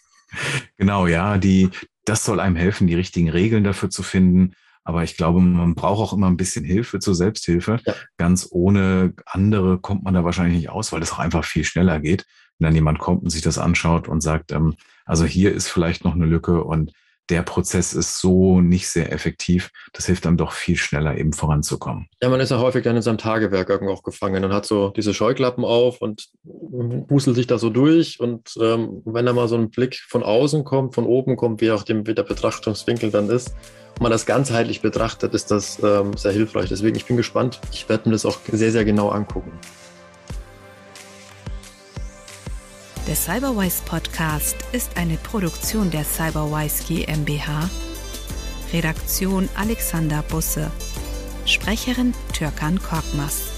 Genau, 0.77 1.07
ja, 1.07 1.37
die, 1.37 1.69
das 2.03 2.25
soll 2.25 2.41
einem 2.41 2.57
helfen, 2.57 2.85
die 2.85 2.95
richtigen 2.95 3.29
Regeln 3.29 3.63
dafür 3.63 3.89
zu 3.89 4.03
finden. 4.03 4.53
Aber 4.87 5.03
ich 5.03 5.17
glaube, 5.17 5.41
man 5.41 5.75
braucht 5.75 5.99
auch 5.99 6.13
immer 6.13 6.27
ein 6.27 6.37
bisschen 6.37 6.63
Hilfe 6.63 6.99
zur 6.99 7.13
Selbsthilfe. 7.13 7.79
Ja. 7.85 7.93
Ganz 8.17 8.47
ohne 8.51 9.13
andere 9.25 9.79
kommt 9.79 10.03
man 10.03 10.13
da 10.13 10.23
wahrscheinlich 10.23 10.57
nicht 10.57 10.69
aus, 10.69 10.93
weil 10.93 11.01
das 11.01 11.11
auch 11.11 11.19
einfach 11.19 11.43
viel 11.43 11.65
schneller 11.65 11.99
geht 11.99 12.25
wenn 12.59 12.65
dann 12.65 12.75
jemand 12.75 12.99
kommt 12.99 13.23
und 13.23 13.29
sich 13.29 13.41
das 13.41 13.57
anschaut 13.57 14.07
und 14.07 14.21
sagt, 14.21 14.51
ähm, 14.51 14.75
also 15.05 15.25
hier 15.25 15.53
ist 15.53 15.69
vielleicht 15.69 16.03
noch 16.03 16.15
eine 16.15 16.25
Lücke 16.25 16.63
und 16.63 16.91
der 17.29 17.41
Prozess 17.41 17.93
ist 17.93 18.19
so 18.19 18.61
nicht 18.61 18.87
sehr 18.89 19.11
effektiv. 19.11 19.71
Das 19.93 20.05
hilft 20.05 20.25
dann 20.25 20.37
doch 20.37 20.53
viel 20.53 20.77
schneller 20.77 21.17
eben 21.17 21.33
voranzukommen. 21.33 22.07
Ja, 22.21 22.29
man 22.29 22.39
ist 22.39 22.51
ja 22.51 22.59
häufig 22.59 22.83
dann 22.83 22.95
in 22.95 23.01
seinem 23.01 23.17
Tagewerk 23.17 23.69
irgendwo 23.69 23.93
auch 23.93 24.03
gefangen 24.03 24.43
und 24.43 24.53
hat 24.53 24.65
so 24.65 24.89
diese 24.89 25.13
Scheuklappen 25.13 25.65
auf 25.65 26.01
und 26.01 26.29
buselt 26.43 27.35
sich 27.35 27.47
da 27.47 27.57
so 27.57 27.69
durch. 27.69 28.19
Und 28.19 28.57
ähm, 28.61 29.01
wenn 29.05 29.25
da 29.25 29.33
mal 29.33 29.47
so 29.47 29.55
ein 29.55 29.69
Blick 29.69 29.95
von 30.07 30.23
außen 30.23 30.63
kommt, 30.63 30.95
von 30.95 31.05
oben 31.05 31.35
kommt, 31.35 31.61
wie 31.61 31.71
auch 31.71 31.83
dem, 31.83 32.07
wie 32.07 32.15
der 32.15 32.23
Betrachtungswinkel 32.23 33.11
dann 33.11 33.29
ist, 33.29 33.53
und 33.95 34.03
man 34.03 34.11
das 34.11 34.27
ganzheitlich 34.27 34.81
betrachtet, 34.81 35.33
ist 35.33 35.49
das 35.49 35.81
ähm, 35.83 36.15
sehr 36.15 36.31
hilfreich. 36.31 36.69
Deswegen, 36.69 36.95
ich 36.95 37.05
bin 37.05 37.17
gespannt. 37.17 37.59
Ich 37.71 37.89
werde 37.89 38.07
mir 38.07 38.13
das 38.13 38.27
auch 38.27 38.37
sehr, 38.51 38.71
sehr 38.71 38.85
genau 38.85 39.09
angucken. 39.09 39.51
Der 43.07 43.15
Cyberwise 43.15 43.83
Podcast 43.85 44.57
ist 44.73 44.97
eine 44.97 45.15
Produktion 45.15 45.89
der 45.91 46.03
Cyberwise 46.03 46.83
GmbH. 46.83 47.69
Redaktion 48.73 49.47
Alexander 49.55 50.21
Busse. 50.23 50.69
Sprecherin 51.45 52.13
Türkan 52.33 52.81
Korkmaz. 52.81 53.56